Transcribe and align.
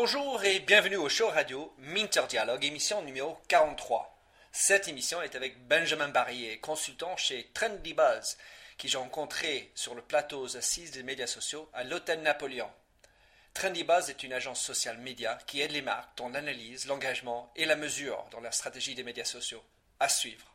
Bonjour 0.00 0.44
et 0.44 0.60
bienvenue 0.60 0.94
au 0.94 1.08
show 1.08 1.26
radio 1.26 1.74
Minter 1.78 2.22
Dialogue, 2.28 2.64
émission 2.64 3.02
numéro 3.02 3.36
43. 3.48 4.16
Cette 4.52 4.86
émission 4.86 5.20
est 5.22 5.34
avec 5.34 5.66
Benjamin 5.66 6.06
Barrier, 6.06 6.58
consultant 6.60 7.16
chez 7.16 7.50
Trendy 7.52 7.94
Buzz, 7.94 8.36
qui 8.76 8.86
j'ai 8.86 8.96
rencontré 8.96 9.72
sur 9.74 9.96
le 9.96 10.02
plateau 10.02 10.40
aux 10.40 10.56
assises 10.56 10.92
des 10.92 11.02
médias 11.02 11.26
sociaux 11.26 11.68
à 11.74 11.82
l'Hôtel 11.82 12.22
Napoléon. 12.22 12.70
Trendy 13.54 13.82
Buzz 13.82 14.08
est 14.08 14.22
une 14.22 14.32
agence 14.32 14.60
sociale 14.60 14.98
média 14.98 15.36
qui 15.48 15.62
aide 15.62 15.72
les 15.72 15.82
marques 15.82 16.16
dans 16.16 16.28
l'analyse, 16.28 16.86
l'engagement 16.86 17.50
et 17.56 17.64
la 17.64 17.74
mesure 17.74 18.24
dans 18.30 18.40
la 18.40 18.52
stratégie 18.52 18.94
des 18.94 19.02
médias 19.02 19.24
sociaux. 19.24 19.64
À 19.98 20.08
suivre. 20.08 20.54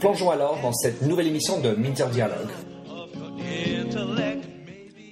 Plongeons 0.00 0.30
alors 0.30 0.60
dans 0.60 0.72
cette 0.72 1.00
nouvelle 1.02 1.28
émission 1.28 1.60
de 1.60 1.70
Minter 1.70 2.06
Dialogue. 2.12 2.50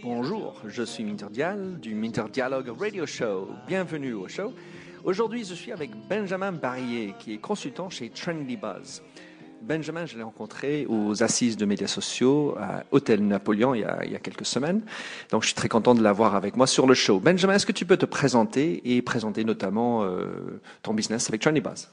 Bonjour, 0.02 0.60
je 0.66 0.82
suis 0.82 1.04
Minter 1.04 1.26
Dial 1.30 1.80
du 1.80 1.94
Minter 1.94 2.24
Dialogue 2.30 2.70
Radio 2.78 3.06
Show. 3.06 3.48
Bienvenue 3.66 4.12
au 4.12 4.28
show. 4.28 4.52
Aujourd'hui, 5.04 5.44
je 5.44 5.54
suis 5.54 5.72
avec 5.72 5.90
Benjamin 6.08 6.52
Barrier, 6.52 7.14
qui 7.18 7.32
est 7.32 7.38
consultant 7.38 7.88
chez 7.88 8.10
Trendy 8.10 8.56
Buzz. 8.56 9.02
Benjamin, 9.62 10.04
je 10.04 10.16
l'ai 10.18 10.22
rencontré 10.22 10.86
aux 10.86 11.22
assises 11.22 11.56
de 11.56 11.64
médias 11.64 11.86
sociaux 11.86 12.54
à 12.60 12.84
Hôtel 12.90 13.26
Napoléon 13.26 13.74
il 13.74 13.80
y, 13.80 13.84
a, 13.84 14.18
quelques 14.18 14.44
semaines. 14.44 14.82
Donc, 15.30 15.42
je 15.42 15.48
suis 15.48 15.56
très 15.56 15.68
content 15.68 15.94
de 15.94 16.02
l'avoir 16.02 16.34
avec 16.34 16.56
moi 16.56 16.66
sur 16.66 16.86
le 16.86 16.92
show. 16.92 17.20
Benjamin, 17.20 17.54
est-ce 17.54 17.66
que 17.66 17.72
tu 17.72 17.86
peux 17.86 17.96
te 17.96 18.06
présenter 18.06 18.82
et 18.84 19.00
présenter 19.00 19.44
notamment 19.44 20.04
euh, 20.04 20.60
ton 20.82 20.92
business 20.92 21.30
avec 21.30 21.40
Trendy 21.40 21.62
Buzz? 21.62 21.88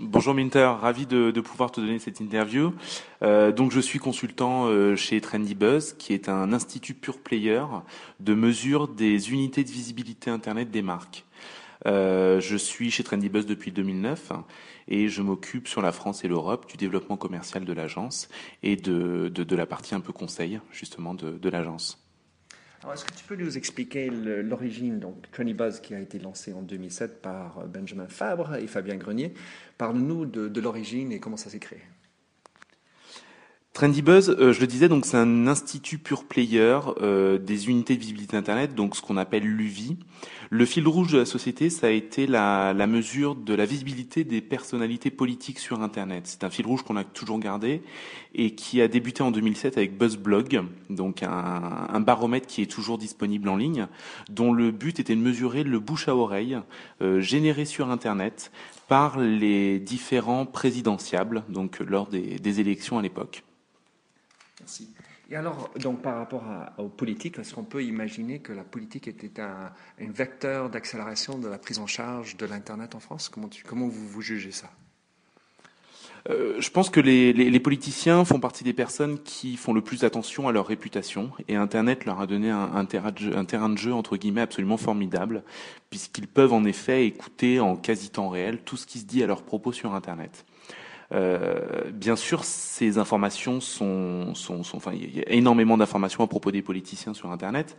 Bonjour 0.00 0.34
Minter, 0.34 0.72
ravi 0.80 1.06
de, 1.06 1.30
pouvoir 1.40 1.70
te 1.70 1.80
donner 1.80 2.00
cette 2.00 2.18
interview. 2.18 2.74
Euh, 3.22 3.52
donc 3.52 3.70
je 3.70 3.78
suis 3.78 4.00
consultant 4.00 4.66
euh, 4.66 4.96
chez 4.96 5.20
Trendy 5.20 5.54
Buzz, 5.54 5.92
qui 5.96 6.14
est 6.14 6.28
un 6.28 6.52
institut 6.52 6.94
pure 6.94 7.18
player 7.18 7.62
de 8.18 8.34
mesure 8.34 8.88
des 8.88 9.32
unités 9.32 9.62
de 9.62 9.70
visibilité 9.70 10.30
Internet 10.30 10.72
des 10.72 10.82
marques. 10.82 11.24
Euh, 11.86 12.40
je 12.40 12.56
suis 12.56 12.90
chez 12.90 13.04
Trendy 13.04 13.28
Buzz 13.28 13.46
depuis 13.46 13.70
2009 13.70 14.32
et 14.88 15.08
je 15.08 15.22
m'occupe 15.22 15.68
sur 15.68 15.80
la 15.80 15.92
France 15.92 16.24
et 16.24 16.28
l'Europe 16.28 16.68
du 16.68 16.76
développement 16.76 17.16
commercial 17.16 17.64
de 17.64 17.72
l'agence 17.72 18.28
et 18.64 18.74
de, 18.74 19.28
de, 19.32 19.44
de, 19.44 19.56
la 19.56 19.66
partie 19.66 19.94
un 19.94 20.00
peu 20.00 20.12
conseil 20.12 20.58
justement 20.72 21.14
de, 21.14 21.38
de 21.38 21.48
l'agence. 21.48 22.03
Est-ce 22.92 23.04
que 23.04 23.14
tu 23.14 23.24
peux 23.24 23.36
nous 23.36 23.56
expliquer 23.56 24.10
l'origine 24.10 25.00
donc 25.00 25.30
Trendy 25.32 25.54
Buzz 25.54 25.80
qui 25.80 25.94
a 25.94 26.00
été 26.00 26.18
lancé 26.18 26.52
en 26.52 26.62
2007 26.62 27.22
par 27.22 27.66
Benjamin 27.66 28.08
Fabre 28.08 28.56
et 28.56 28.66
Fabien 28.66 28.96
Grenier? 28.96 29.32
Parle-nous 29.78 30.26
de 30.26 30.60
l'origine 30.60 31.10
et 31.10 31.18
comment 31.18 31.38
ça 31.38 31.48
s'est 31.48 31.58
créé. 31.58 31.80
Trendy 33.74 34.02
Buzz, 34.02 34.30
euh, 34.30 34.52
je 34.52 34.60
le 34.60 34.68
disais, 34.68 34.88
donc 34.88 35.04
c'est 35.04 35.16
un 35.16 35.48
institut 35.48 35.98
pure 35.98 36.22
player 36.22 36.78
euh, 37.02 37.38
des 37.38 37.68
unités 37.68 37.96
de 37.96 38.00
visibilité 38.00 38.36
Internet, 38.36 38.76
donc 38.76 38.94
ce 38.94 39.02
qu'on 39.02 39.16
appelle 39.16 39.42
l'UVI. 39.42 39.96
Le 40.50 40.64
fil 40.64 40.86
rouge 40.86 41.10
de 41.10 41.18
la 41.18 41.24
société, 41.24 41.70
ça 41.70 41.88
a 41.88 41.90
été 41.90 42.28
la, 42.28 42.72
la, 42.72 42.86
mesure 42.86 43.34
de 43.34 43.52
la 43.52 43.66
visibilité 43.66 44.22
des 44.22 44.40
personnalités 44.40 45.10
politiques 45.10 45.58
sur 45.58 45.82
Internet. 45.82 46.22
C'est 46.26 46.44
un 46.44 46.50
fil 46.50 46.66
rouge 46.66 46.84
qu'on 46.84 46.94
a 46.94 47.02
toujours 47.02 47.40
gardé 47.40 47.82
et 48.36 48.54
qui 48.54 48.80
a 48.80 48.86
débuté 48.86 49.24
en 49.24 49.32
2007 49.32 49.76
avec 49.76 49.98
BuzzBlog, 49.98 50.62
donc 50.88 51.24
un, 51.24 51.88
un, 51.92 52.00
baromètre 52.00 52.46
qui 52.46 52.62
est 52.62 52.70
toujours 52.70 52.96
disponible 52.96 53.48
en 53.48 53.56
ligne, 53.56 53.88
dont 54.30 54.52
le 54.52 54.70
but 54.70 55.00
était 55.00 55.16
de 55.16 55.20
mesurer 55.20 55.64
le 55.64 55.80
bouche 55.80 56.06
à 56.06 56.14
oreille 56.14 56.60
euh, 57.02 57.20
généré 57.20 57.64
sur 57.64 57.90
Internet 57.90 58.52
par 58.86 59.18
les 59.18 59.80
différents 59.80 60.46
présidentiables, 60.46 61.42
donc 61.48 61.80
lors 61.80 62.06
des, 62.06 62.38
des 62.38 62.60
élections 62.60 63.00
à 63.00 63.02
l'époque. 63.02 63.42
Merci. 64.60 64.88
Et 65.30 65.36
alors, 65.36 65.70
donc, 65.80 66.02
par 66.02 66.16
rapport 66.16 66.44
à, 66.44 66.74
aux 66.78 66.88
politiques, 66.88 67.38
est-ce 67.38 67.54
qu'on 67.54 67.64
peut 67.64 67.82
imaginer 67.82 68.40
que 68.40 68.52
la 68.52 68.62
politique 68.62 69.08
était 69.08 69.40
un, 69.40 69.72
un 70.00 70.10
vecteur 70.10 70.70
d'accélération 70.70 71.38
de 71.38 71.48
la 71.48 71.58
prise 71.58 71.78
en 71.78 71.86
charge 71.86 72.36
de 72.36 72.46
l'Internet 72.46 72.94
en 72.94 73.00
France? 73.00 73.28
Comment, 73.28 73.48
tu, 73.48 73.64
comment 73.64 73.88
vous, 73.88 74.06
vous 74.06 74.20
jugez 74.20 74.52
ça? 74.52 74.70
Euh, 76.30 76.58
je 76.58 76.70
pense 76.70 76.88
que 76.88 77.00
les, 77.00 77.34
les, 77.34 77.50
les, 77.50 77.60
politiciens 77.60 78.24
font 78.24 78.40
partie 78.40 78.64
des 78.64 78.72
personnes 78.72 79.18
qui 79.22 79.56
font 79.56 79.74
le 79.74 79.82
plus 79.82 80.04
attention 80.04 80.48
à 80.48 80.52
leur 80.52 80.66
réputation 80.66 81.30
et 81.48 81.56
Internet 81.56 82.06
leur 82.06 82.18
a 82.20 82.26
donné 82.26 82.48
un, 82.48 82.74
un, 82.74 82.86
terrain, 82.86 83.12
de 83.12 83.18
jeu, 83.18 83.36
un 83.36 83.44
terrain 83.44 83.68
de 83.68 83.76
jeu 83.76 83.92
entre 83.92 84.16
guillemets 84.16 84.40
absolument 84.40 84.78
formidable 84.78 85.42
puisqu'ils 85.90 86.26
peuvent 86.26 86.54
en 86.54 86.64
effet 86.64 87.06
écouter 87.06 87.60
en 87.60 87.76
quasi 87.76 88.08
temps 88.08 88.30
réel 88.30 88.60
tout 88.64 88.78
ce 88.78 88.86
qui 88.86 89.00
se 89.00 89.04
dit 89.04 89.22
à 89.22 89.26
leur 89.26 89.42
propos 89.42 89.72
sur 89.72 89.94
Internet. 89.94 90.46
Euh, 91.12 91.90
bien 91.92 92.16
sûr, 92.16 92.44
ces 92.44 92.98
informations 92.98 93.60
sont, 93.60 94.34
sont, 94.34 94.62
sont, 94.62 94.76
enfin, 94.76 94.92
il 94.94 95.16
y 95.16 95.20
a 95.20 95.30
énormément 95.30 95.76
d'informations 95.76 96.24
à 96.24 96.26
propos 96.26 96.50
des 96.50 96.62
politiciens 96.62 97.14
sur 97.14 97.30
Internet. 97.30 97.76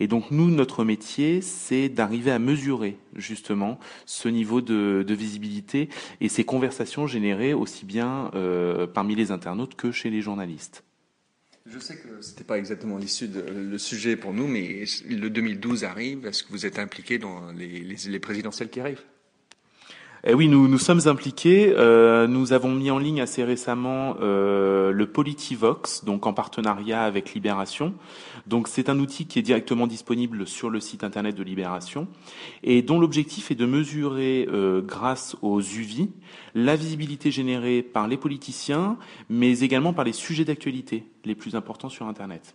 Et 0.00 0.06
donc, 0.06 0.30
nous, 0.30 0.50
notre 0.50 0.84
métier, 0.84 1.40
c'est 1.40 1.88
d'arriver 1.88 2.30
à 2.30 2.38
mesurer 2.38 2.96
justement 3.14 3.78
ce 4.06 4.28
niveau 4.28 4.60
de, 4.60 5.04
de, 5.06 5.14
visibilité 5.14 5.88
et 6.20 6.28
ces 6.28 6.44
conversations 6.44 7.06
générées 7.06 7.54
aussi 7.54 7.84
bien 7.84 8.30
euh, 8.34 8.86
parmi 8.86 9.14
les 9.14 9.30
internautes 9.30 9.74
que 9.74 9.92
chez 9.92 10.10
les 10.10 10.20
journalistes. 10.20 10.84
Je 11.66 11.78
sais 11.78 11.96
que 11.96 12.20
ce 12.20 12.30
n'était 12.30 12.44
pas 12.44 12.58
exactement 12.58 12.98
l'issue 12.98 13.28
de, 13.28 13.40
le 13.40 13.78
sujet 13.78 14.16
pour 14.16 14.32
nous, 14.32 14.48
mais 14.48 14.84
le 15.08 15.30
2012 15.30 15.84
arrive. 15.84 16.26
Est-ce 16.26 16.42
que 16.42 16.50
vous 16.50 16.66
êtes 16.66 16.78
impliqué 16.78 17.18
dans 17.18 17.52
les, 17.52 17.80
les, 17.80 17.96
les 18.08 18.18
présidentielles 18.18 18.68
qui 18.68 18.80
arrivent? 18.80 19.02
Eh 20.24 20.34
oui, 20.34 20.46
nous 20.46 20.68
nous 20.68 20.78
sommes 20.78 21.08
impliqués. 21.08 21.74
Euh, 21.76 22.28
nous 22.28 22.52
avons 22.52 22.70
mis 22.70 22.92
en 22.92 22.98
ligne 22.98 23.20
assez 23.20 23.42
récemment 23.42 24.14
euh, 24.20 24.92
le 24.92 25.06
Politivox, 25.06 26.04
donc 26.04 26.28
en 26.28 26.32
partenariat 26.32 27.02
avec 27.02 27.34
Libération. 27.34 27.92
Donc 28.46 28.68
c'est 28.68 28.88
un 28.88 29.00
outil 29.00 29.26
qui 29.26 29.40
est 29.40 29.42
directement 29.42 29.88
disponible 29.88 30.46
sur 30.46 30.70
le 30.70 30.78
site 30.78 31.02
internet 31.02 31.34
de 31.34 31.42
Libération 31.42 32.06
et 32.62 32.82
dont 32.82 33.00
l'objectif 33.00 33.50
est 33.50 33.56
de 33.56 33.66
mesurer, 33.66 34.46
euh, 34.52 34.80
grâce 34.80 35.36
aux 35.42 35.60
UVI, 35.60 36.12
la 36.54 36.76
visibilité 36.76 37.32
générée 37.32 37.82
par 37.82 38.06
les 38.06 38.16
politiciens, 38.16 38.98
mais 39.28 39.58
également 39.58 39.92
par 39.92 40.04
les 40.04 40.12
sujets 40.12 40.44
d'actualité 40.44 41.04
les 41.24 41.34
plus 41.34 41.56
importants 41.56 41.88
sur 41.88 42.06
Internet. 42.06 42.54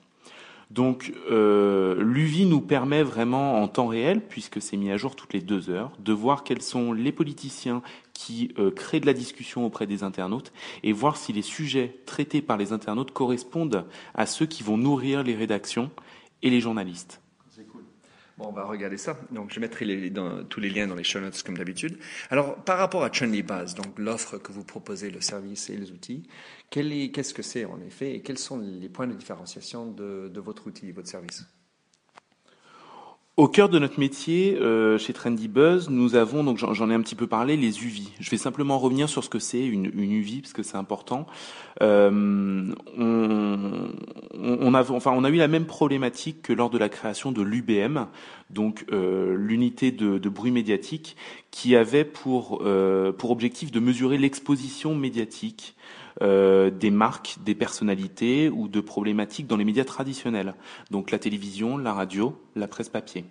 Donc 0.69 1.13
euh, 1.31 1.95
l'UVI 2.01 2.45
nous 2.45 2.59
permet 2.59 3.03
vraiment 3.03 3.61
en 3.61 3.67
temps 3.67 3.87
réel, 3.87 4.21
puisque 4.21 4.61
c'est 4.61 4.77
mis 4.77 4.91
à 4.91 4.97
jour 4.97 5.15
toutes 5.15 5.33
les 5.33 5.41
deux 5.41 5.69
heures, 5.69 5.91
de 5.99 6.11
voir 6.11 6.43
quels 6.43 6.61
sont 6.61 6.91
les 6.91 7.11
politiciens 7.11 7.81
qui 8.13 8.53
euh, 8.59 8.71
créent 8.71 8.99
de 8.99 9.05
la 9.05 9.13
discussion 9.13 9.65
auprès 9.65 9.87
des 9.87 10.03
internautes 10.03 10.51
et 10.83 10.91
voir 10.91 11.15
si 11.15 11.31
les 11.31 11.41
sujets 11.41 12.01
traités 12.05 12.41
par 12.41 12.57
les 12.57 12.73
internautes 12.73 13.11
correspondent 13.11 13.85
à 14.13 14.25
ceux 14.25 14.45
qui 14.45 14.63
vont 14.63 14.77
nourrir 14.77 15.23
les 15.23 15.35
rédactions 15.35 15.89
et 16.41 16.49
les 16.49 16.59
journalistes. 16.59 17.21
Bon, 18.37 18.49
on 18.49 18.51
va 18.51 18.65
regarder 18.65 18.97
ça. 18.97 19.17
Donc, 19.31 19.51
je 19.51 19.59
mettrai 19.59 20.13
tous 20.47 20.59
les 20.59 20.69
liens 20.69 20.85
dans 20.85 20.95
les 20.95 21.03
show 21.03 21.19
notes 21.19 21.41
comme 21.41 21.57
d'habitude. 21.57 21.97
Alors, 22.29 22.55
par 22.63 22.77
rapport 22.77 23.03
à 23.03 23.09
Trendy 23.09 23.41
Buzz, 23.41 23.73
donc 23.73 23.97
l'offre 23.97 24.37
que 24.37 24.51
vous 24.51 24.63
proposez, 24.63 25.09
le 25.09 25.21
service 25.21 25.71
et 25.71 25.77
les 25.77 25.91
outils, 25.91 26.27
qu'est-ce 26.69 27.33
que 27.33 27.41
c'est 27.41 27.65
en 27.65 27.81
effet 27.81 28.13
et 28.13 28.21
quels 28.21 28.37
sont 28.37 28.59
les 28.59 28.89
points 28.89 29.07
de 29.07 29.13
différenciation 29.13 29.91
de, 29.91 30.29
de 30.31 30.39
votre 30.39 30.67
outil, 30.67 30.91
votre 30.91 31.09
service? 31.09 31.47
Au 33.37 33.47
cœur 33.47 33.69
de 33.69 33.77
notre 33.77 33.99
métier, 33.99 34.57
euh, 34.59 34.97
chez 34.97 35.13
Trendy 35.13 35.47
Buzz, 35.47 35.89
nous 35.91 36.15
avons, 36.15 36.43
donc 36.43 36.57
j'en 36.57 36.89
ai 36.89 36.93
un 36.95 37.01
petit 37.01 37.13
peu 37.13 37.27
parlé, 37.27 37.55
les 37.55 37.83
UVI. 37.83 38.11
Je 38.19 38.31
vais 38.31 38.37
simplement 38.37 38.79
revenir 38.79 39.07
sur 39.07 39.23
ce 39.23 39.29
que 39.29 39.37
c'est 39.37 39.63
une, 39.63 39.91
une 39.95 40.11
UVI, 40.11 40.41
parce 40.41 40.53
que 40.53 40.63
c'est 40.63 40.75
important. 40.75 41.27
Euh, 41.83 42.73
on, 42.97 44.73
a, 44.73 44.91
enfin, 44.91 45.11
on 45.15 45.23
a 45.23 45.29
eu 45.29 45.35
la 45.35 45.47
même 45.47 45.65
problématique 45.67 46.41
que 46.41 46.51
lors 46.51 46.71
de 46.71 46.79
la 46.79 46.89
création 46.89 47.31
de 47.31 47.43
l'UBM, 47.43 48.07
donc 48.49 48.85
euh, 48.91 49.35
l'unité 49.37 49.91
de, 49.91 50.17
de, 50.17 50.29
bruit 50.29 50.51
médiatique, 50.51 51.15
qui 51.51 51.75
avait 51.75 52.05
pour, 52.05 52.63
pour 53.17 53.31
objectif 53.31 53.71
de 53.71 53.79
mesurer 53.79 54.17
l'exposition 54.17 54.95
médiatique 54.95 55.75
euh, 56.21 56.69
des 56.69 56.91
marques, 56.91 57.37
des 57.43 57.55
personnalités 57.55 58.49
ou 58.49 58.67
de 58.67 58.81
problématiques 58.81 59.47
dans 59.47 59.57
les 59.57 59.65
médias 59.65 59.85
traditionnels, 59.85 60.55
donc 60.91 61.11
la 61.11 61.19
télévision, 61.19 61.77
la 61.77 61.93
radio, 61.93 62.39
la 62.55 62.67
presse 62.67 62.89
papier. 62.89 63.25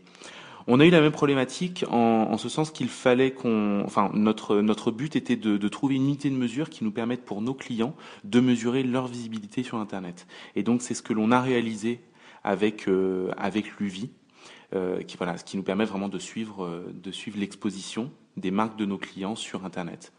On 0.69 0.81
a 0.81 0.85
eu 0.85 0.91
la 0.91 1.01
même 1.01 1.13
problématique 1.13 1.85
en, 1.91 2.37
ce 2.39 2.49
sens 2.49 2.73
qu'il 2.73 2.89
fallait 2.89 3.31
qu'on, 3.31 3.83
enfin 3.85 4.11
notre 4.13 4.91
but 4.91 5.15
était 5.15 5.37
de, 5.37 5.69
trouver 5.69 5.95
une 5.95 6.03
unité 6.03 6.29
de 6.29 6.35
mesure 6.35 6.71
qui 6.71 6.83
nous 6.83 6.91
permette 6.91 7.25
pour 7.25 7.41
nos 7.41 7.55
clients 7.55 7.95
de 8.25 8.41
mesurer 8.41 8.83
leur 8.83 9.07
visibilité 9.07 9.63
sur 9.63 9.79
Internet. 9.79 10.27
Et 10.57 10.65
donc 10.65 10.83
c'est 10.83 10.95
ce 10.95 11.03
que 11.03 11.13
l'on 11.13 11.31
a 11.31 11.41
réalisé 11.41 12.01
avec 12.43 12.89
euh, 12.89 13.31
avec 13.37 13.79
l'UVI, 13.79 14.11
euh, 14.75 15.03
qui 15.03 15.17
voilà, 15.17 15.39
ce 15.39 15.45
qui 15.45 15.57
nous 15.57 15.63
permet 15.63 15.85
vraiment 15.85 16.09
de 16.09 16.19
suivre 16.19 16.65
euh, 16.65 16.93
de 16.93 17.13
suivre 17.13 17.39
l'exposition 17.39 18.11
des 18.37 18.51
marques 18.51 18.77
de 18.77 18.87
nos 18.87 18.99
clients 18.99 19.37
sur 19.37 19.65
Internet 19.65 20.13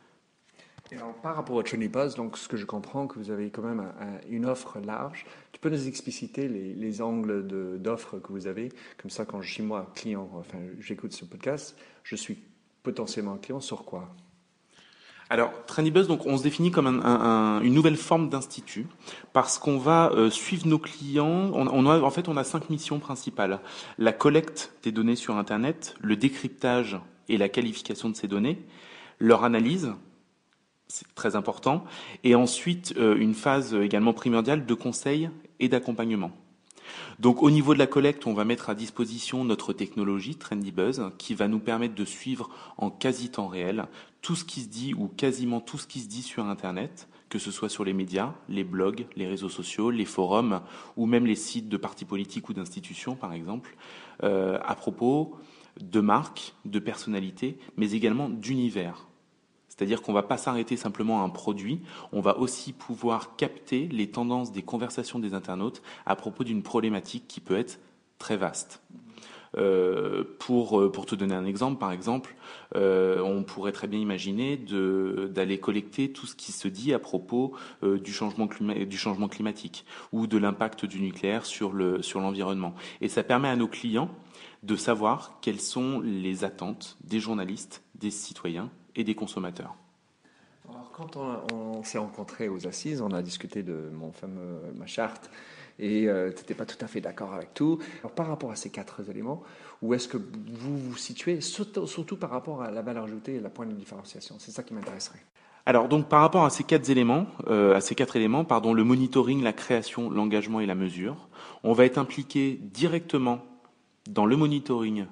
par 1.21 1.35
rapport 1.35 1.61
Trendy 1.63 1.87
Buzz, 1.87 2.15
donc 2.15 2.37
ce 2.37 2.47
que 2.47 2.57
je 2.57 2.65
comprends, 2.65 3.07
que 3.07 3.19
vous 3.19 3.31
avez 3.31 3.49
quand 3.49 3.61
même 3.61 3.91
une 4.29 4.45
offre 4.45 4.79
large. 4.79 5.25
Tu 5.51 5.59
peux 5.59 5.69
nous 5.69 5.87
expliciter 5.87 6.47
les, 6.47 7.01
angles 7.01 7.45
d'offres 7.79 8.19
que 8.19 8.31
vous 8.31 8.47
avez? 8.47 8.69
Comme 8.97 9.11
ça, 9.11 9.25
quand 9.25 9.41
je 9.41 9.51
suis 9.51 9.63
moi 9.63 9.91
client, 9.95 10.29
enfin 10.35 10.59
j'écoute 10.79 11.13
ce 11.13 11.25
podcast, 11.25 11.77
je 12.03 12.15
suis 12.15 12.37
potentiellement 12.83 13.33
un 13.33 13.37
client 13.37 13.59
sur 13.59 13.83
quoi? 13.83 14.07
Alors, 15.29 15.51
Trendybuzz, 15.65 16.07
donc, 16.07 16.25
on 16.25 16.37
se 16.37 16.43
définit 16.43 16.71
comme 16.71 16.87
une 16.87 17.73
nouvelle 17.73 17.97
forme 17.97 18.29
d'institut 18.29 18.87
parce 19.33 19.59
qu'on 19.59 19.77
va 19.77 20.09
euh, 20.13 20.29
suivre 20.29 20.65
nos 20.67 20.79
clients. 20.79 21.51
On, 21.53 21.85
en 21.85 22.09
fait, 22.11 22.29
on 22.29 22.37
a 22.37 22.45
cinq 22.45 22.69
missions 22.69 22.99
principales 22.99 23.59
la 23.97 24.13
collecte 24.13 24.71
des 24.83 24.93
données 24.93 25.17
sur 25.17 25.35
Internet, 25.35 25.95
le 25.99 26.15
décryptage 26.15 26.97
et 27.27 27.37
la 27.37 27.49
qualification 27.49 28.09
de 28.09 28.15
ces 28.15 28.29
données, 28.29 28.57
leur 29.19 29.43
analyse, 29.43 29.91
c'est 30.87 31.13
très 31.15 31.35
important, 31.35 31.83
et 32.23 32.35
ensuite 32.35 32.93
euh, 32.97 33.17
une 33.17 33.33
phase 33.33 33.73
également 33.73 34.13
primordiale 34.13 34.65
de 34.65 34.73
conseil 34.73 35.29
et 35.59 35.69
d'accompagnement. 35.69 36.31
Donc 37.19 37.41
au 37.41 37.49
niveau 37.49 37.73
de 37.73 37.79
la 37.79 37.87
collecte, 37.87 38.27
on 38.27 38.33
va 38.33 38.45
mettre 38.45 38.69
à 38.69 38.75
disposition 38.75 39.43
notre 39.43 39.73
technologie 39.73 40.35
TrendyBuzz 40.35 41.11
qui 41.17 41.33
va 41.33 41.47
nous 41.47 41.59
permettre 41.59 41.95
de 41.95 42.05
suivre 42.05 42.49
en 42.77 42.89
quasi 42.89 43.29
temps 43.29 43.47
réel 43.47 43.87
tout 44.21 44.35
ce 44.35 44.45
qui 44.45 44.61
se 44.61 44.69
dit 44.69 44.93
ou 44.93 45.07
quasiment 45.07 45.59
tout 45.59 45.77
ce 45.77 45.87
qui 45.87 45.99
se 45.99 46.07
dit 46.07 46.21
sur 46.21 46.45
Internet, 46.45 47.07
que 47.29 47.39
ce 47.39 47.51
soit 47.51 47.69
sur 47.69 47.83
les 47.83 47.93
médias, 47.93 48.33
les 48.49 48.63
blogs, 48.63 49.07
les 49.15 49.27
réseaux 49.27 49.49
sociaux, 49.49 49.89
les 49.89 50.05
forums 50.05 50.61
ou 50.95 51.05
même 51.05 51.25
les 51.25 51.35
sites 51.35 51.69
de 51.69 51.77
partis 51.77 52.05
politiques 52.05 52.49
ou 52.49 52.53
d'institutions 52.53 53.15
par 53.15 53.33
exemple, 53.33 53.75
euh, 54.23 54.59
à 54.63 54.75
propos 54.75 55.35
de 55.81 55.99
marques, 55.99 56.53
de 56.65 56.79
personnalités, 56.79 57.57
mais 57.77 57.91
également 57.91 58.29
d'univers 58.29 59.06
c'est-à-dire 59.77 60.01
qu'on 60.01 60.11
ne 60.11 60.17
va 60.17 60.23
pas 60.23 60.37
s'arrêter 60.37 60.75
simplement 60.75 61.21
à 61.21 61.25
un 61.25 61.29
produit, 61.29 61.81
on 62.11 62.19
va 62.19 62.37
aussi 62.39 62.73
pouvoir 62.73 63.35
capter 63.35 63.87
les 63.87 64.09
tendances 64.09 64.51
des 64.51 64.63
conversations 64.63 65.19
des 65.19 65.33
internautes 65.33 65.83
à 66.05 66.15
propos 66.15 66.43
d'une 66.43 66.63
problématique 66.63 67.25
qui 67.27 67.39
peut 67.39 67.57
être 67.57 67.79
très 68.17 68.37
vaste. 68.37 68.81
Euh, 69.57 70.23
pour, 70.39 70.79
euh, 70.79 70.91
pour 70.91 71.05
te 71.05 71.15
donner 71.15 71.33
un 71.33 71.45
exemple, 71.45 71.79
par 71.79 71.91
exemple, 71.91 72.35
euh, 72.75 73.21
on 73.21 73.43
pourrait 73.43 73.71
très 73.71 73.87
bien 73.87 73.99
imaginer 73.99 74.57
d'aller 74.57 75.59
collecter 75.59 76.11
tout 76.11 76.25
ce 76.25 76.35
qui 76.35 76.51
se 76.51 76.67
dit 76.67 76.93
à 76.93 76.99
propos 76.99 77.53
du, 77.81 78.11
changement 78.11 78.47
climatique 78.47 79.85
ou 80.11 80.27
de 80.27 80.37
l'impact 80.37 80.85
du 80.85 80.99
nucléaire 80.99 81.45
sur 81.45 81.71
l'environnement. 81.73 82.73
Sur 82.77 82.87
Et 83.01 83.07
ça 83.07 83.23
permet 83.23 83.47
à 83.47 83.55
nos 83.55 83.67
clients 83.67 84.09
de 84.63 84.75
savoir 84.75 85.37
quelles 85.41 85.61
sont 85.61 86.01
les 86.01 86.43
attentes 86.43 86.97
des 87.03 87.19
journalistes, 87.19 87.83
des 87.95 88.11
citoyens 88.11 88.69
et 88.97 89.05
des 89.05 89.15
consommateurs. 89.15 89.75
Alors, 90.67 90.91
quand 90.91 91.15
on, 91.15 91.83
s'est 91.83 91.97
rencontrés 91.97 92.49
aux 92.49 92.67
assises, 92.67 93.01
on 93.01 93.11
a 93.11 93.21
discuté 93.21 93.63
de 93.63 93.89
mon 93.93 94.11
fameux, 94.11 94.59
ma 94.75 94.85
charte 94.85 95.29
et 95.79 96.09
euh, 96.09 96.31
tu 96.31 96.37
n'étais 96.37 96.55
pas 96.55 96.65
tout 96.65 96.83
à 96.83 96.87
fait 96.87 96.99
d'accord 96.99 97.33
avec 97.33 97.53
tout. 97.53 97.79
Alors, 97.99 98.11
par 98.11 98.27
rapport 98.27 98.51
à 98.51 98.55
ces 98.55 98.69
quatre 98.69 99.09
éléments, 99.09 99.43
où 99.81 99.93
est-ce 99.93 100.07
que 100.07 100.17
vous 100.17 100.77
vous 100.77 100.97
situez, 100.97 101.39
surtout, 101.39 102.17
par 102.17 102.31
rapport 102.31 102.63
à 102.63 102.71
la 102.71 102.81
valeur 102.81 103.05
ajoutée 103.05 103.35
et 103.35 103.39
la 103.39 103.49
point 103.49 103.65
de 103.65 103.73
différenciation? 103.73 104.35
C'est 104.39 104.51
ça 104.51 104.63
qui 104.63 104.73
m'intéresserait. 104.73 105.23
Alors 105.67 105.89
donc 105.89 106.07
par 106.07 106.21
rapport 106.21 106.45
à 106.45 106.49
ces 106.49 106.63
quatre 106.63 106.89
éléments, 106.89 107.27
euh, 107.47 107.75
à 107.75 107.81
ces 107.81 107.93
quatre 107.93 108.15
éléments, 108.15 108.45
pardon, 108.45 108.73
le 108.73 108.85
monitoring, 108.85 109.43
la 109.43 109.51
création, 109.51 110.09
l'engagement 110.09 110.61
et 110.61 110.65
la 110.65 110.75
mesure, 110.75 111.27
on 111.61 111.73
va 111.73 111.83
être 111.83 111.97
impliqué 111.97 112.57
directement 112.63 113.39
dans 114.09 114.25
le 114.25 114.37
monitoring 114.37 115.07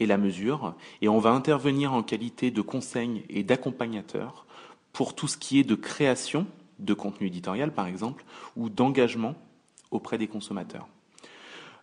et 0.00 0.06
la 0.06 0.18
mesure, 0.18 0.74
et 1.02 1.08
on 1.08 1.18
va 1.18 1.30
intervenir 1.30 1.92
en 1.92 2.02
qualité 2.02 2.50
de 2.50 2.60
conseil 2.60 3.24
et 3.28 3.42
d'accompagnateur 3.42 4.46
pour 4.92 5.14
tout 5.14 5.28
ce 5.28 5.36
qui 5.36 5.58
est 5.58 5.64
de 5.64 5.74
création 5.74 6.46
de 6.78 6.94
contenu 6.94 7.26
éditorial, 7.26 7.72
par 7.72 7.86
exemple, 7.86 8.24
ou 8.56 8.68
d'engagement 8.68 9.34
auprès 9.90 10.18
des 10.18 10.28
consommateurs. 10.28 10.86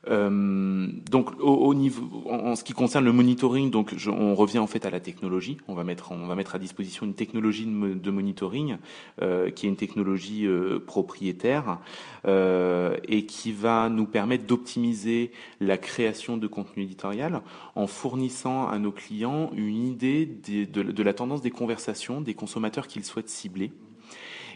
Euh, 0.07 0.87
donc 1.09 1.31
au, 1.39 1.73
niveau, 1.73 2.29
en, 2.29 2.55
ce 2.55 2.63
qui 2.63 2.73
concerne 2.73 3.05
le 3.05 3.11
monitoring, 3.11 3.71
donc 3.71 3.95
on 4.07 4.35
revient 4.35 4.59
en 4.59 4.67
fait 4.67 4.85
à 4.85 4.89
la 4.89 4.99
technologie. 4.99 5.57
On 5.67 5.73
va 5.73 5.83
mettre, 5.83 6.11
on 6.11 6.27
va 6.27 6.35
mettre 6.35 6.55
à 6.55 6.59
disposition 6.59 7.05
une 7.05 7.13
technologie 7.13 7.65
de, 7.65 8.11
monitoring 8.11 8.77
euh, 9.21 9.49
qui 9.49 9.65
est 9.65 9.69
une 9.69 9.75
technologie 9.75 10.45
euh, 10.45 10.79
propriétaire 10.79 11.79
et 12.27 13.25
qui 13.27 13.51
va 13.51 13.87
nous 13.89 14.05
permettre 14.05 14.45
d'optimiser 14.45 15.31
la 15.61 15.77
création 15.77 16.37
de 16.37 16.47
contenu 16.47 16.83
éditorial 16.83 17.41
en 17.75 17.85
fournissant 17.85 18.67
à 18.67 18.79
nos 18.79 18.91
clients 18.91 19.51
une 19.55 19.85
idée 19.85 20.25
de 20.25 21.03
la 21.03 21.13
tendance 21.13 21.41
des 21.41 21.51
conversations 21.51 22.21
des 22.21 22.33
consommateurs 22.33 22.87
qu'ils 22.87 23.05
souhaitent 23.05 23.29
cibler 23.29 23.71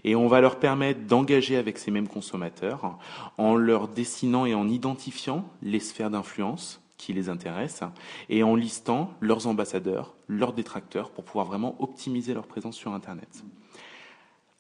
et 0.04 0.16
on 0.16 0.28
va 0.28 0.42
leur 0.42 0.60
permettre 0.60 1.02
d'engager 1.02 1.58
avec 1.58 1.78
ces 1.78 1.92
mêmes 1.92 2.08
consommateurs 2.08 2.98
en 3.38 3.56
leur 3.56 3.88
dessinant 3.88 4.46
et 4.46 4.54
en 4.54 4.68
identifiant 4.68 5.46
les 5.62 5.80
sphères 5.80 6.10
d'influence 6.10 6.82
qui 6.98 7.14
les 7.14 7.30
intéressent 7.30 7.90
et 8.30 8.44
en 8.44 8.56
listant 8.56 9.12
leurs 9.22 9.48
ambassadeurs, 9.48 10.14
leurs 10.28 10.54
détracteurs 10.54 11.10
pour 11.10 11.24
pouvoir 11.24 11.46
vraiment 11.46 11.76
optimiser 11.80 12.34
leur 12.34 12.46
présence 12.46 12.76
sur 12.76 12.94
Internet. 12.94 13.44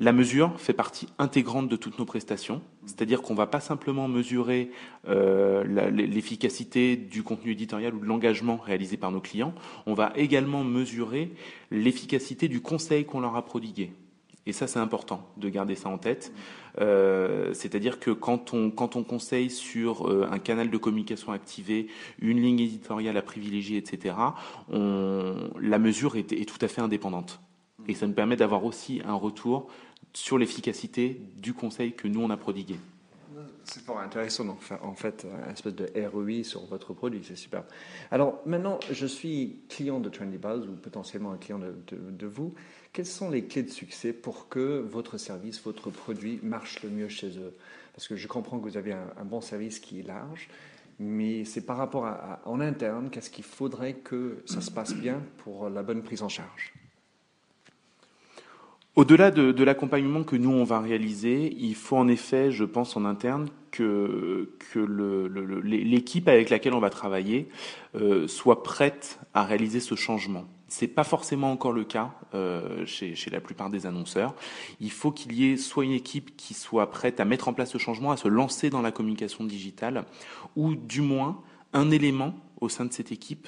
La 0.01 0.13
mesure 0.13 0.57
fait 0.57 0.71
partie 0.71 1.09
intégrante 1.18 1.68
de 1.68 1.75
toutes 1.75 2.00
nos 2.00 2.06
prestations, 2.06 2.62
c'est-à-dire 2.85 3.21
qu'on 3.21 3.33
ne 3.33 3.38
va 3.38 3.47
pas 3.47 3.59
simplement 3.59 4.07
mesurer 4.07 4.71
euh, 5.09 5.65
l'efficacité 5.92 6.95
du 6.95 7.21
contenu 7.21 7.51
éditorial 7.51 7.94
ou 7.94 8.00
de 8.00 8.06
l'engagement 8.06 8.56
réalisé 8.56 8.95
par 8.95 9.12
nos 9.12 9.19
clients, 9.19 9.53
on 9.88 9.94
va 9.94 10.13
également 10.15 10.63
mesurer 10.63 11.33
l'efficacité 11.69 12.47
du 12.47 12.62
conseil 12.62 13.03
qu'on 13.03 13.19
leur 13.19 13.35
a 13.35 13.44
prodigué. 13.44 13.92
Et 14.45 14.53
ça, 14.53 14.68
c'est 14.68 14.80
important 14.80 15.27
de 15.38 15.50
garder 15.50 15.75
ça 15.75 15.89
en 15.89 15.97
tête. 15.97 16.33
Euh, 16.80 17.53
c'est-à-dire 17.53 18.00
que 18.00 18.12
quand 18.12 18.53
on, 18.53 18.71
quand 18.71 18.95
on 18.95 19.03
conseille 19.03 19.50
sur 19.50 20.07
euh, 20.07 20.27
un 20.31 20.39
canal 20.39 20.69
de 20.69 20.77
communication 20.77 21.31
activé, 21.31 21.88
une 22.19 22.41
ligne 22.41 22.59
éditoriale 22.59 23.18
à 23.18 23.21
privilégier, 23.21 23.77
etc., 23.77 24.15
on, 24.71 25.50
la 25.59 25.80
mesure 25.80 26.15
est, 26.15 26.31
est, 26.31 26.45
tout 26.45 26.63
à 26.63 26.68
fait 26.68 26.81
indépendante. 26.81 27.41
Et 27.88 27.94
ça 27.94 28.07
nous 28.07 28.13
permet 28.13 28.36
d'avoir 28.36 28.65
aussi 28.65 29.01
un 29.06 29.13
retour 29.13 29.68
sur 30.13 30.38
l'efficacité 30.38 31.21
du 31.38 31.53
conseil 31.53 31.94
que 31.94 32.07
nous, 32.07 32.21
on 32.21 32.30
a 32.30 32.38
prodigué. 32.38 32.75
C'est 33.71 33.83
fort 33.83 34.00
intéressant, 34.00 34.45
donc, 34.45 34.57
en 34.81 34.95
fait, 34.95 35.28
un 35.45 35.52
espèce 35.52 35.76
de 35.76 35.92
ROI 36.11 36.44
sur 36.44 36.66
votre 36.66 36.94
produit, 36.94 37.21
c'est 37.23 37.35
super. 37.35 37.64
Alors 38.09 38.42
maintenant, 38.47 38.80
je 38.92 39.06
suis 39.06 39.61
client 39.69 39.99
de 39.99 40.09
Trendy 40.09 40.40
Buzz 40.40 40.68
ou 40.68 40.71
potentiellement 40.71 41.31
un 41.31 41.38
client 41.38 41.59
de, 41.59 42.26
vous. 42.26 42.56
Quelles 42.94 43.06
sont 43.06 43.30
les 43.30 43.45
clés 43.45 43.61
de 43.61 43.69
succès 43.69 44.11
pour 44.11 44.49
que 44.49 44.80
votre 44.80 45.19
service, 45.19 45.61
votre 45.61 45.92
produit 45.92 46.40
marche 46.42 46.81
le 46.81 46.90
mieux 46.90 47.09
chez 47.09 47.38
eux? 47.38 47.54
Parce 47.94 48.07
que 48.07 48.16
je 48.16 48.28
comprends 48.28 48.57
que 48.57 48.64
vous 48.64 48.78
avez 48.78 48.94
un, 48.94 49.26
bon 49.26 49.42
service 49.42 49.80
qui 49.80 49.99
est 49.99 50.07
large, 50.07 50.49
mais 50.97 51.45
c'est 51.45 51.66
par 51.66 51.78
rapport 51.78 52.07
à 52.07 52.42
en 52.45 52.59
interne, 52.61 53.11
qu'est-ce 53.11 53.30
qu'il 53.30 53.44
faudrait 53.44 53.94
que 53.94 54.42
ça 54.45 54.61
se 54.61 54.71
passe 54.71 54.95
bien 54.95 55.21
pour 55.44 55.69
la 55.69 55.83
bonne 55.83 56.02
prise 56.02 56.23
en 56.23 56.30
charge? 56.30 56.73
Au-delà 58.99 59.31
de, 59.31 59.63
l'accompagnement 59.63 60.23
que 60.23 60.35
nous 60.35 60.49
on 60.49 60.65
va 60.65 60.81
réaliser, 60.81 61.56
il 61.57 61.73
faut 61.73 61.95
en 61.95 62.09
effet, 62.09 62.51
je 62.51 62.65
pense 62.65 62.97
en 62.97 63.06
interne, 63.06 63.47
que, 63.71 64.49
l'équipe 65.63 66.27
avec 66.27 66.49
laquelle 66.49 66.73
on 66.73 66.81
va 66.81 66.89
travailler 66.89 67.47
euh, 67.95 68.27
soit 68.27 68.61
prête 68.61 69.21
à 69.33 69.45
réaliser 69.45 69.79
ce 69.79 69.95
changement. 69.95 70.44
C'est 70.68 70.89
pas 70.89 71.06
forcément 71.06 71.49
encore 71.49 71.71
le 71.71 71.85
cas 71.85 72.11
euh, 72.33 72.85
chez, 72.85 73.15
la 73.31 73.39
plupart 73.39 73.69
des 73.69 73.85
annonceurs. 73.85 74.35
Il 74.81 74.91
faut 74.91 75.11
qu'il 75.11 75.31
y 75.31 75.49
ait 75.49 75.56
soit 75.56 75.85
une 75.85 75.94
équipe 75.94 76.35
qui 76.35 76.53
soit 76.53 76.89
prête 76.91 77.21
à 77.21 77.25
mettre 77.25 77.47
en 77.47 77.53
place 77.53 77.71
ce 77.71 77.77
changement, 77.77 78.11
à 78.11 78.18
se 78.18 78.27
lancer 78.27 78.69
dans 78.69 78.81
la 78.81 78.91
communication 78.91 79.45
digitale, 79.45 80.03
ou 80.57 80.75
du 80.75 80.99
moins 80.99 81.41
un 81.71 81.89
élément 81.89 82.35
au 82.59 82.68
sein 82.68 82.83
de 82.83 82.91
cette 82.91 83.13
équipe 83.13 83.47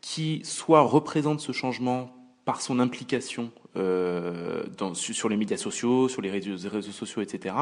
qui 0.00 0.42
soit 0.44 0.82
représente 0.82 1.40
ce 1.40 1.50
changement 1.50 2.14
par 2.44 2.60
son 2.60 2.78
implication 2.78 3.50
euh, 3.76 4.64
sur 4.94 5.28
les 5.28 5.36
médias 5.36 5.56
sociaux, 5.56 6.08
sur 6.08 6.20
les 6.20 6.30
réseaux, 6.30 6.92
sociaux, 6.92 7.22
etc., 7.22 7.54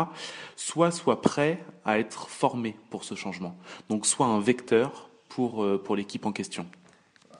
soit 0.57 0.91
soit 0.91 1.21
prêt 1.21 1.63
à 1.85 1.99
être 1.99 2.29
formé 2.29 2.77
pour 2.91 3.05
ce 3.05 3.15
changement. 3.15 3.57
Donc 3.89 4.07
soit 4.07 4.27
un 4.27 4.41
vecteur 4.41 5.11
pour, 5.29 5.63
euh, 5.63 5.81
pour 5.83 5.97
l'équipe 5.97 6.27
en 6.27 6.33
question. 6.33 6.67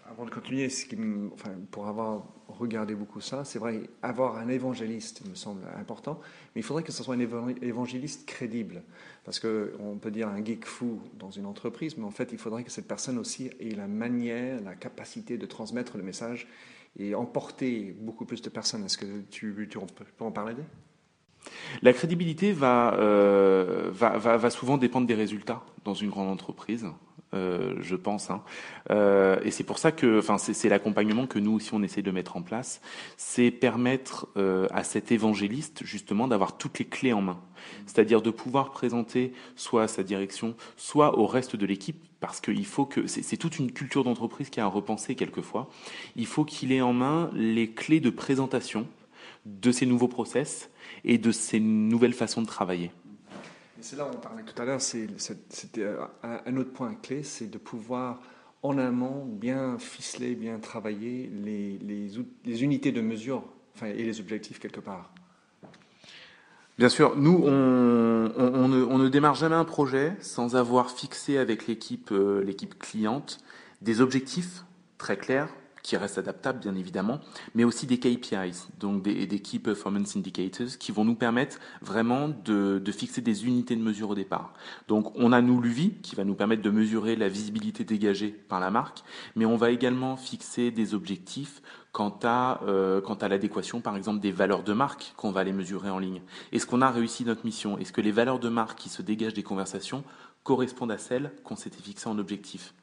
avant 0.09 0.25
de 0.25 0.31
continuer, 0.31 0.69
pour 1.71 1.89
avoir 1.89 2.23
regardé 2.49 2.95
beaucoup 2.95 3.21
ça, 3.21 3.45
c'est 3.45 3.59
vrai, 3.59 3.81
avoir 4.03 4.37
un 4.37 4.49
évangéliste 4.49 5.27
me 5.27 5.35
semble 5.35 5.63
important, 5.77 6.21
mais 6.55 6.61
il 6.61 6.65
faudrait 6.65 6.83
que 6.83 6.93
ce 6.93 7.03
soit 7.03 7.15
un 7.15 7.21
évangéliste 7.63 8.27
crédible. 8.27 8.83
Parce 9.25 9.41
qu'on 9.41 9.99
peut 10.01 10.11
dire 10.11 10.29
un 10.29 10.45
geek 10.45 10.65
fou 10.65 11.01
dans 11.19 11.31
une 11.31 11.47
entreprise, 11.47 11.97
mais 11.97 12.05
en 12.05 12.11
fait, 12.11 12.31
il 12.33 12.39
faudrait 12.39 12.65
que 12.65 12.71
cette 12.71 12.89
personne 12.89 13.19
aussi 13.19 13.51
ait 13.61 13.75
la 13.75 13.87
manière, 13.87 14.61
la 14.63 14.75
capacité 14.75 15.39
de 15.39 15.47
transmettre 15.47 15.97
le 15.97 16.03
message 16.03 16.47
et 16.97 17.15
emporter 17.15 17.93
beaucoup 17.93 18.25
plus 18.27 18.43
de 18.43 18.51
personnes. 18.51 18.85
Est-ce 18.85 18.99
que 18.99 19.21
tu, 19.23 19.69
tu 19.71 19.79
peux 20.17 20.25
en 20.25 20.33
parler 20.33 20.55
la 21.83 21.93
crédibilité 21.93 22.53
va, 22.53 22.95
euh, 22.95 23.91
va, 23.93 24.19
va, 24.19 24.37
va, 24.37 24.51
souvent 24.51 24.77
dépendre 24.77 25.07
des 25.07 25.15
résultats 25.15 25.63
dans 25.85 25.95
une 25.95 26.11
grande 26.11 26.29
entreprise. 26.29 26.87
Euh, 27.33 27.77
je 27.81 27.95
pense. 27.95 28.29
Hein. 28.31 28.43
Euh, 28.91 29.39
et 29.45 29.53
c'est 29.53 29.63
pour 29.63 29.79
ça 29.79 29.93
que, 29.93 30.19
enfin, 30.19 30.37
c'est 30.37 30.69
l'accompagnement 30.69 31.29
que 31.29 31.39
nous 31.39 31.53
aussi 31.53 31.73
on 31.73 31.83
essaie 31.83 32.03
de 32.03 32.11
mettre 32.11 32.37
en 32.37 32.43
place, 32.43 32.81
c'est 33.17 33.53
permettre 33.53 34.27
euh, 34.37 34.67
à 34.73 34.83
cet 34.83 35.13
évangéliste 35.13 35.85
justement 35.85 36.27
d'avoir 36.27 36.59
toutes 36.59 36.81
les 36.81 36.87
clés 36.87 37.13
en 37.13 37.21
main, 37.21 37.39
c'est-à-dire 37.87 38.21
de 38.21 38.31
pouvoir 38.31 38.73
présenter 38.73 39.33
soit 39.55 39.85
à 39.85 39.89
sa 39.89 40.03
direction, 40.03 40.57
soit 40.77 41.19
au 41.21 41.27
reste 41.27 41.55
de 41.55 41.67
l'équipe, 41.67 42.03
parce 42.19 42.41
qu'il 42.41 42.67
faut 42.67 42.85
que 42.85 43.07
c'est 43.07 43.37
toute 43.37 43.61
une 43.61 43.71
culture 43.71 44.03
d'entreprise 44.03 44.51
qui 44.51 44.59
a 44.59 44.65
à 44.65 44.67
repenser 44.69 45.15
quelquefois. 45.15 45.71
Il 46.17 46.27
faut 46.27 46.45
qu'il 46.45 46.73
ait 46.73 46.83
en 46.83 46.93
main 46.93 47.31
les 47.33 47.71
clés 47.71 48.01
de 48.01 48.11
présentation 48.11 48.89
de 49.47 49.71
ces 49.71 49.87
nouveaux 49.87 50.09
process 50.09 50.69
et 51.05 51.19
de 51.19 51.33
ces 51.33 51.61
nouvelles 51.61 52.15
façons 52.15 52.43
de 52.43 52.47
travailler. 52.47 52.93
C'est 53.81 53.97
là 53.97 54.05
où 54.07 54.11
on 54.15 54.21
parlait 54.21 54.43
tout 54.43 54.61
à 54.61 54.65
l'heure, 54.65 54.81
c'était 54.81 55.87
un 56.23 56.57
autre 56.57 56.73
point 56.73 56.95
clé, 56.95 57.23
c'est 57.23 57.51
de 57.51 57.59
pouvoir 57.59 58.21
en 58.63 58.79
amont 58.79 59.25
bien 59.25 59.79
ficeler, 59.79 60.35
bien 60.35 60.59
travailler 60.59 61.31
les, 61.33 61.79
les, 61.79 62.63
unités 62.63 62.93
de 62.93 63.01
mesure 63.01 63.43
enfin, 63.75 63.87
et 63.87 64.05
les 64.05 64.21
objectifs 64.21 64.59
quelque 64.59 64.81
part. 64.81 65.11
Bien 66.79 66.89
sûr, 66.89 67.17
nous, 67.17 67.43
on, 67.45 68.33
on, 68.37 68.69
ne, 68.69 68.83
on, 68.83 68.99
ne, 68.99 69.09
démarre 69.09 69.35
jamais 69.35 69.55
un 69.55 69.65
projet 69.65 70.15
sans 70.21 70.57
avoir 70.57 70.91
fixé 70.91 71.37
avec 71.37 71.67
l'équipe 71.67 72.11
euh, 72.11 72.43
l'équipe 72.43 72.79
cliente 72.79 73.39
des 73.83 74.01
objectifs 74.01 74.65
très 74.99 75.17
clairs, 75.17 75.49
qui 75.83 75.97
restent 75.97 76.19
adaptables 76.19 76.61
bien 76.61 76.75
évidemment, 76.75 77.21
mais 77.55 77.65
aussi 77.65 77.87
des 77.87 77.99
KPIs, 77.99 78.69
donc 78.79 79.03
des, 79.03 79.27
Key 79.41 79.59
Performance 79.59 80.17
Indicators, 80.17 80.79
qui 80.79 80.93
vont 80.93 81.05
nous 81.05 81.15
permettre 81.15 81.59
vraiment 81.81 82.29
de, 82.29 82.83
fixer 82.91 83.21
des 83.21 83.47
unités 83.47 83.77
de 83.77 83.83
mesure 83.83 84.11
au 84.11 84.15
départ. 84.15 84.53
Donc 84.89 85.13
on 85.17 85.33
a 85.33 85.41
nous 85.41 85.61
l'UVI, 85.61 85.95
qui 86.03 86.17
va 86.17 86.25
nous 86.25 86.35
permettre 86.35 86.63
de 86.63 86.71
mesurer 86.71 87.17
la 87.17 87.29
visibilité 87.29 87.85
dégagée 87.85 88.29
par 88.29 88.61
la 88.61 88.71
marque, 88.71 89.03
mais 89.37 89.47
on 89.47 89.57
va 89.57 89.71
également 89.71 90.17
fixer 90.17 90.71
des 90.71 90.95
objectifs 90.95 91.63
quant 91.93 92.19
à, 92.23 92.61
euh, 92.65 93.01
à 93.21 93.29
l'adéquation, 93.29 93.81
par 93.81 93.97
exemple, 93.97 94.21
des 94.21 94.33
valeurs 94.33 94.63
de 94.63 94.73
marque 94.73 95.13
qu'on 95.17 95.33
va 95.33 95.41
aller 95.41 95.53
mesurer 95.53 95.91
en 95.91 95.99
ligne. 95.99 96.23
Est-ce 96.53 96.67
qu'on 96.67 96.83
a 96.83 96.91
réussi 96.91 97.25
notre 97.25 97.45
mission? 97.45 97.79
Est-ce 97.79 97.93
que 97.93 98.01
les 98.01 98.13
valeurs 98.13 98.39
de 98.39 98.49
marque 98.49 98.79
qui 98.79 98.89
se 98.89 99.03
dégagent 99.03 99.35
des 99.35 99.43
conversations 99.43 100.05
correspondent 100.45 100.93
à 100.93 100.99
celles 100.99 101.33
qu'on 101.45 101.57
s'était 101.57 101.83
fixées 101.83 102.09
en 102.09 102.19
objectif? 102.19 102.75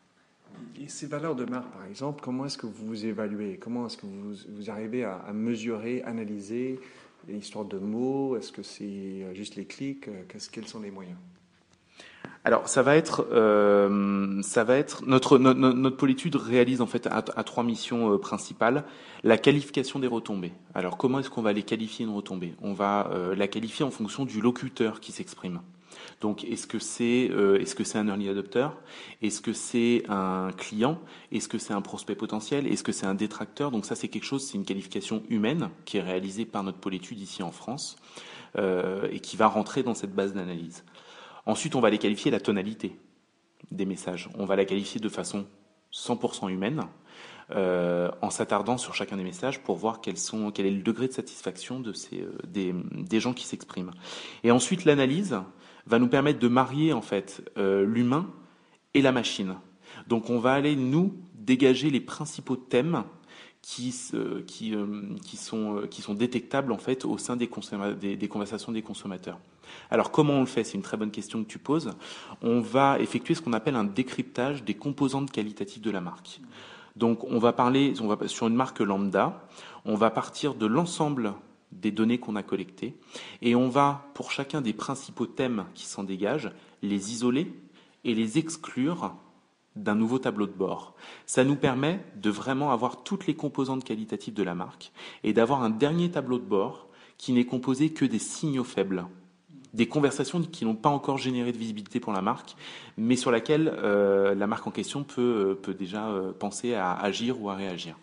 Et 0.80 0.88
ces 0.88 1.08
valeurs 1.08 1.36
de 1.36 1.46
marque, 1.46 1.70
par 1.72 1.86
exemple, 1.86 2.22
comment 2.24 2.46
est-ce 2.46 2.58
que 2.58 2.68
vous 2.68 2.86
vous 2.86 3.06
évaluez? 3.06 3.58
Comment 3.58 3.88
est-ce 3.88 3.98
que 3.98 4.06
vous, 4.06 4.36
vous 4.50 4.70
arrivez 4.70 5.04
à, 5.04 5.32
mesurer, 5.34 6.04
analyser 6.04 6.80
l'histoire 7.28 7.66
de 7.66 7.78
mots? 7.78 8.38
Est-ce 8.38 8.52
que 8.52 8.64
c'est 8.64 8.84
euh, 8.86 9.34
juste 9.34 9.56
les 9.56 9.66
clics? 9.66 10.08
Euh, 10.08 10.24
Quels 10.52 10.68
sont 10.68 10.80
les 10.80 10.92
moyens? 10.92 11.18
Alors 12.44 12.70
ça 12.70 12.82
va 12.82 12.96
être, 12.96 13.28
euh, 13.34 14.42
ça 14.42 14.64
va 14.64 14.78
être 14.78 15.06
notre, 15.06 15.38
notre 15.38 15.98
politude 15.98 16.38
réalise 16.38 16.80
en 16.80 16.86
fait 16.86 17.06
à, 17.08 17.22
trois 17.22 17.64
missions 17.64 18.18
principales. 18.20 18.86
La 19.24 19.38
qualification 19.38 20.00
des 20.00 20.08
retombées. 20.08 20.54
Alors 20.74 20.98
comment 20.98 21.20
est-ce 21.20 21.30
qu'on 21.30 21.42
va 21.42 21.52
les 21.52 21.64
qualifier 21.64 22.06
une 22.06 22.14
retombée 22.14 22.54
On 22.62 22.72
va 22.72 23.12
la 23.36 23.48
qualifier 23.50 23.84
en 23.84 23.92
fonction 23.92 24.24
du 24.24 24.40
locuteur 24.40 25.02
qui 25.02 25.12
s'exprime. 25.12 25.60
Donc, 26.22 26.44
est-ce 26.44 26.68
que 26.68 26.80
c'est 26.80 27.30
euh, 27.32 27.60
est-ce 27.60 27.76
que 27.76 27.84
c'est 27.84 27.98
un 27.98 28.08
early 28.08 28.30
adopter? 28.30 28.68
Est-ce 29.22 29.42
que 29.42 29.54
c'est 29.54 30.04
un 30.10 30.52
client? 30.56 31.00
Est-ce 31.32 31.48
que 31.48 31.58
c'est 31.58 31.74
un 31.74 31.82
prospect 31.82 32.16
potentiel? 32.16 32.68
Est-ce 32.68 32.84
que 32.84 32.92
c'est 32.92 33.06
un 33.06 33.14
détracteur? 33.14 33.72
Donc 33.72 33.86
ça, 33.86 33.96
c'est 33.96 34.08
quelque 34.08 34.26
chose, 34.26 34.46
c'est 34.46 34.58
une 34.58 34.66
qualification 34.66 35.24
humaine 35.30 35.70
qui 35.86 35.98
est 35.98 36.02
réalisée 36.02 36.46
par 36.46 36.64
notre 36.64 36.80
pôle 36.80 36.96
étude 36.96 37.20
ici 37.20 37.44
en 37.44 37.52
France 37.52 37.98
euh, 38.58 39.08
et 39.12 39.20
qui 39.20 39.38
va 39.38 39.48
rentrer 39.48 39.84
dans 39.84 39.94
cette 39.94 40.14
base 40.14 40.34
d'analyse. 40.34 40.84
Ensuite, 41.46 41.76
on 41.76 41.80
va 41.80 41.90
les 41.90 41.98
qualifier 41.98 42.32
la 42.32 42.40
tonalité 42.40 42.98
des 43.72 43.86
messages. 43.86 44.30
On 44.38 44.46
va 44.46 44.56
la 44.56 44.66
qualifier 44.66 45.00
de 45.00 45.10
façon 45.10 45.46
100% 45.94 46.50
humaine. 46.50 46.84
Euh, 47.52 48.12
en 48.22 48.30
s'attardant 48.30 48.78
sur 48.78 48.94
chacun 48.94 49.16
des 49.16 49.24
messages 49.24 49.62
pour 49.64 49.78
voir 49.78 50.02
quel 50.02 50.16
est 50.18 50.70
le 50.70 50.82
degré 50.82 51.08
de 51.08 51.14
satisfaction 51.14 51.80
de 51.80 51.94
ces, 51.94 52.26
des 52.46 53.20
gens 53.22 53.32
qui 53.32 53.46
s'expriment. 53.46 53.94
Et 54.44 54.52
ensuite, 54.52 54.84
l'analyse, 54.84 55.40
va 55.88 56.00
nous 56.00 56.08
permettre 56.08 56.40
de 56.40 56.48
marier 56.48 56.94
en 56.94 57.02
fait 57.02 57.50
euh, 57.58 57.86
l'humain 57.86 58.30
et 58.94 59.02
la 59.02 59.12
machine. 59.12 59.56
Donc 60.08 60.30
on 60.30 60.40
va 60.40 60.54
aller 60.54 60.76
nous 60.76 61.16
dégager 61.34 61.90
les 61.90 62.02
principaux 62.02 62.56
thèmes 62.58 63.04
qui, 63.62 63.94
qui, 64.46 64.76
euh, 64.76 65.16
qui, 65.26 65.38
sont, 65.38 65.78
euh, 65.78 65.88
qui 65.88 66.02
sont 66.02 66.14
détectables 66.14 66.72
en 66.72 66.78
fait 66.78 67.06
au 67.06 67.18
sein 67.18 67.36
des, 67.36 67.50
des, 68.00 68.16
des, 68.16 68.28
conversations 68.28 68.72
des 68.72 68.82
consommateurs. 68.82 69.40
Alors 69.90 70.12
comment 70.12 70.34
on 70.34 70.40
le 70.42 70.46
fait? 70.46 70.64
C'est 70.64 70.76
une 70.76 70.84
très 70.84 70.98
bonne 70.98 71.12
question 71.12 71.44
que 71.44 71.50
tu 71.50 71.60
poses. 71.60 71.92
On 72.42 72.62
va 72.62 73.00
effectuer 73.00 73.34
ce 73.34 73.42
qu'on 73.42 73.54
appelle 73.54 73.76
un 73.76 73.84
décryptage 73.84 74.64
des 74.64 74.74
composantes 74.74 75.32
qualitatives 75.32 75.82
de 75.82 75.92
la 75.92 76.02
marque. 76.02 76.40
Donc 76.96 77.24
on 77.26 77.40
va 77.40 77.54
parler 77.54 77.94
on 78.02 78.08
va, 78.08 78.28
sur 78.28 78.48
une 78.48 78.56
marque 78.56 78.80
lambda, 78.80 79.48
on 79.86 79.96
va 79.96 80.10
partir 80.10 80.56
de 80.56 80.66
l'ensemble 80.66 81.34
des 81.72 81.92
données 81.92 82.20
qu'on 82.20 82.36
a 82.36 82.44
collectées, 82.44 82.96
et 83.42 83.56
on 83.56 83.70
va, 83.70 84.10
pour 84.14 84.32
chacun 84.32 84.62
des 84.62 84.74
principaux 84.74 85.26
thèmes 85.26 85.66
qui 85.74 85.86
s'en 85.86 86.04
dégagent, 86.04 86.52
les 86.82 87.12
isoler 87.12 87.54
et 88.04 88.16
les 88.16 88.38
exclure 88.38 89.14
d'un 89.76 89.96
nouveau 89.96 90.20
tableau 90.20 90.48
de 90.48 90.54
bord. 90.54 90.96
Ça 91.26 91.44
nous 91.44 91.56
permet 91.56 92.04
de 92.16 92.30
vraiment 92.30 92.72
avoir 92.72 93.04
toutes 93.04 93.28
les 93.28 93.36
composantes 93.36 93.84
qualitatives 93.84 94.34
de 94.34 94.44
la 94.44 94.56
marque 94.56 94.92
et 95.24 95.34
d'avoir 95.34 95.64
un 95.64 95.70
dernier 95.70 96.10
tableau 96.10 96.40
de 96.40 96.44
bord 96.46 96.88
qui 97.18 97.34
n'est 97.34 97.46
composé 97.46 97.92
que 97.92 98.06
des 98.06 98.20
signaux 98.20 98.64
faibles, 98.64 99.06
des 99.74 99.88
conversations 99.88 100.42
qui 100.42 100.66
n'ont 100.66 100.76
pas 100.76 100.90
encore 100.90 101.18
généré 101.18 101.52
de 101.52 101.58
visibilité 101.58 102.00
pour 102.00 102.14
la 102.14 102.22
marque, 102.22 102.56
mais 102.98 103.16
sur 103.16 103.32
laquelle 103.32 103.74
euh, 103.78 104.36
la 104.36 104.48
marque 104.48 104.68
en 104.68 104.72
question 104.72 105.04
peut, 105.04 105.22
euh, 105.22 105.56
peut 105.56 105.74
déjà 105.74 106.10
euh, 106.10 106.32
penser 106.32 106.74
à 106.74 106.94
agir 106.94 107.42
ou 107.42 107.50
à 107.50 107.56
réagir 107.56 107.96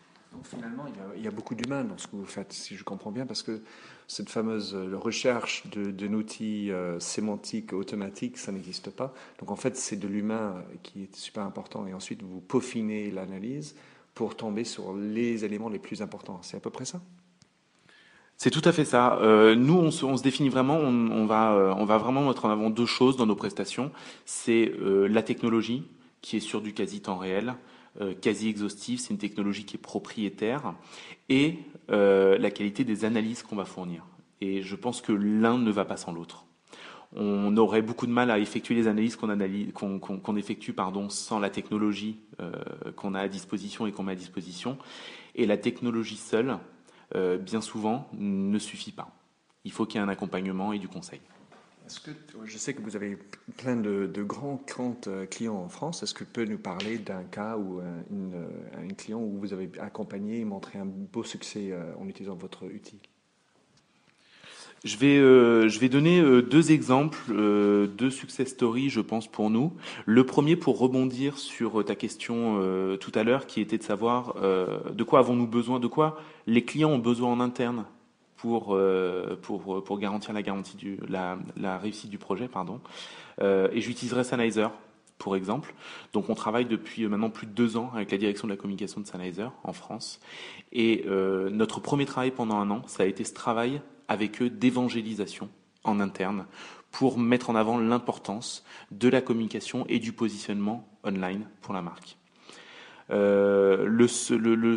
finalement, 0.43 0.85
il 1.17 1.23
y, 1.23 1.29
a, 1.29 1.31
beaucoup 1.31 1.55
d'humains 1.55 1.85
dans 1.85 1.99
ce 1.99 2.07
que 2.07 2.17
vous 2.17 2.25
faites, 2.25 2.53
si 2.53 2.76
je 2.76 2.85
comprends 2.85 3.11
bien, 3.11 3.26
parce 3.26 3.43
que 3.43 3.62
cette 4.09 4.29
fameuse 4.29 4.75
euh, 4.75 4.97
recherche 4.97 5.67
d'un 5.69 6.12
outil 6.12 6.71
euh, 6.71 6.99
sémantique 7.00 7.73
automatique, 7.73 8.38
ça 8.38 8.53
n'existe 8.53 8.91
pas. 8.91 9.14
Donc 9.41 9.50
en 9.50 9.57
fait, 9.57 9.76
c'est 9.76 9.97
de 9.97 10.09
l'humain 10.09 10.62
qui 10.83 11.05
est 11.05 11.17
super 11.17 11.45
important. 11.45 11.87
Et 11.87 11.95
ensuite, 11.95 12.23
vous 12.23 12.41
peaufinez 12.41 13.11
l'analyse 13.11 13.76
pour 14.14 14.37
tomber 14.37 14.64
sur 14.64 14.95
les 14.95 15.45
éléments 15.45 15.69
les 15.69 15.79
plus 15.79 16.03
importants. 16.03 16.38
C'est 16.43 16.57
à 16.57 16.61
peu 16.61 16.71
près 16.71 16.85
ça? 16.85 17.00
C'est 18.37 18.50
tout 18.50 18.62
à 18.64 18.73
fait 18.73 18.85
ça. 18.85 19.19
Euh, 19.21 19.55
nous, 19.55 19.76
on 19.76 19.91
se, 19.91 20.23
définit 20.23 20.49
vraiment, 20.49 20.76
on, 20.76 21.25
va, 21.26 21.75
on 21.79 21.85
va 21.85 21.99
vraiment 21.99 22.26
mettre 22.26 22.45
en 22.45 22.50
avant 22.50 22.69
deux 22.69 22.87
choses 22.87 23.17
dans 23.17 23.26
nos 23.26 23.37
prestations. 23.37 23.93
C'est 24.25 24.73
la 24.81 25.23
technologie, 25.23 25.85
qui 26.25 26.38
est 26.38 26.41
sur 26.41 26.62
du 26.62 26.73
quasi 26.73 27.03
temps 27.03 27.19
réel, 27.19 27.50
euh, 27.50 27.74
quasi 28.21 28.49
exhaustive, 28.49 28.99
c'est 28.99 29.11
une 29.11 29.19
technologie 29.19 29.65
qui 29.65 29.77
est 29.77 29.81
propriétaire, 29.81 30.75
et 31.29 31.59
euh, 31.91 32.39
la 32.39 32.51
qualité 32.51 32.85
des 32.85 33.05
analyses 33.05 33.43
qu'on 33.43 33.57
va 33.57 33.65
fournir. 33.65 34.05
Et 34.41 34.63
je 34.63 34.77
pense 34.77 35.01
que 35.01 35.13
l'un 35.13 35.59
ne 35.59 35.71
va 35.71 35.85
pas 35.85 35.97
sans 35.97 36.13
l'autre. 36.13 36.45
On 37.17 37.57
aurait 37.57 37.83
beaucoup 37.83 38.07
de 38.07 38.13
mal 38.13 38.31
à 38.31 38.39
effectuer 38.39 38.75
les 38.75 38.89
analyses 38.89 39.17
qu'on 39.17 40.37
effectue 40.37 40.73
pardon, 40.73 41.09
sans 41.09 41.39
la 41.39 41.49
technologie 41.49 42.19
euh, 42.41 42.53
qu'on 42.97 43.15
a 43.15 43.21
à 43.21 43.29
disposition 43.29 43.87
et 43.87 43.93
qu'on 43.93 44.03
met 44.03 44.13
à 44.13 44.17
disposition. 44.17 44.79
Et 45.37 45.47
la 45.47 45.57
technologie 45.57 46.17
seule, 46.17 46.59
bien 47.15 47.61
souvent, 47.61 48.09
ne 48.19 48.59
suffit 48.59 48.91
pas. 48.91 49.09
Il 49.65 49.71
faut 49.71 49.87
qu'il 49.87 50.01
y 50.01 50.03
ait 50.03 50.07
un 50.07 50.09
accompagnement 50.09 50.73
et 50.73 50.81
du 50.81 50.89
conseil. 50.89 51.21
Est-ce 51.87 52.00
que 52.00 52.11
je 52.47 52.57
sais 52.57 52.73
que 52.73 52.81
vous 52.81 52.97
avez 52.97 53.19
plein 53.57 53.76
de, 53.76 54.23
grands 54.23 54.57
comptes 54.75 55.09
euh, 55.09 55.26
clients 55.26 55.57
en 55.57 55.69
France. 55.69 56.03
Est-ce 56.03 56.14
que 56.14 56.25
tu 56.25 56.31
peux 56.31 56.45
nous 56.45 56.59
parler 56.59 56.99
d'un 56.99 57.25
cas 57.25 57.57
ou 57.57 57.81
un, 57.81 58.81
une, 58.81 58.95
client 58.97 59.21
où 59.21 59.38
vous 59.38 59.53
avez 59.53 59.71
accompagné 59.79 60.41
et 60.41 60.45
montré 60.45 60.79
un 60.79 60.87
beau 60.87 61.25
succès 61.25 61.69
euh, 61.71 61.93
en 62.00 62.09
utilisant 62.09 62.37
votre 62.37 62.64
outil? 62.67 63.00
Je 64.85 64.97
vais, 64.99 65.17
euh, 65.17 65.69
je 65.69 65.79
vais 65.79 65.88
donner 65.88 66.23
deux 66.43 66.73
exemples, 66.73 67.33
deux 67.33 68.11
success 68.11 68.49
stories, 68.49 68.91
je 68.91 69.00
pense, 69.00 69.26
pour 69.26 69.49
nous. 69.49 69.73
Le 70.05 70.26
premier, 70.26 70.57
pour 70.57 70.79
rebondir 70.79 71.38
sur 71.38 71.83
ta 71.85 71.95
question 71.95 72.61
tout 73.00 73.12
à 73.14 73.25
l'heure, 73.25 73.47
qui 73.47 73.62
était 73.62 73.79
de 73.79 73.83
savoir 73.83 74.35
de 74.35 75.05
quoi 75.05 75.21
avons-nous 75.21 75.47
besoin, 75.47 75.81
de 75.81 75.87
quoi 75.87 76.21
les 76.47 76.67
clients 76.67 76.91
ont 76.91 76.99
besoin 76.99 77.33
en 77.33 77.41
interne? 77.41 77.87
Pour, 78.45 78.75
euh, 78.75 79.41
pour, 79.41 79.99
garantir 79.99 80.35
la, 80.35 81.79
réussite 81.79 82.11
du 82.11 82.19
projet. 82.19 82.47
Pardon. 82.47 82.79
Euh, 83.41 83.69
et 83.73 83.81
j'utiliserai 83.81 84.23
Sennheiser 84.23 84.67
pour 85.17 85.35
exemple. 85.35 85.75
Donc 86.13 86.29
on 86.29 86.35
travaille 86.35 86.67
depuis 86.67 87.07
maintenant 87.07 87.31
plus 87.31 87.47
de 87.47 87.53
deux 87.53 87.79
ans 87.79 87.91
avec 87.95 88.11
la 88.11 88.19
direction 88.19 88.47
de 88.47 88.53
la 88.53 88.59
communication 88.59 89.01
de 89.01 89.07
Sennheiser 89.07 89.47
en 89.63 89.73
France. 89.73 90.21
Et 90.73 91.07
notre 91.07 91.81
premier 91.81 92.05
travail 92.05 92.33
pendant 92.33 92.57
un 92.57 92.71
an, 92.71 92.83
ça 92.87 93.05
a 93.05 93.07
été 93.07 93.25
ce 93.25 93.33
travail 93.33 93.81
avec 94.09 94.43
eux 94.43 94.51
d'évangélisation 94.51 95.49
en 95.83 95.99
interne 95.99 96.45
pour 96.91 97.17
mettre 97.17 97.49
en 97.49 97.55
avant 97.55 97.79
l'importance 97.79 98.63
de 98.91 99.09
la 99.09 99.23
communication 99.23 99.87
et 99.89 100.01
du 100.01 100.13
positionnement 100.13 100.87
online 101.03 101.47
pour 101.63 101.73
la 101.73 101.81
marque. 101.81 102.19
Euh, 103.11 103.84
le, 103.87 104.06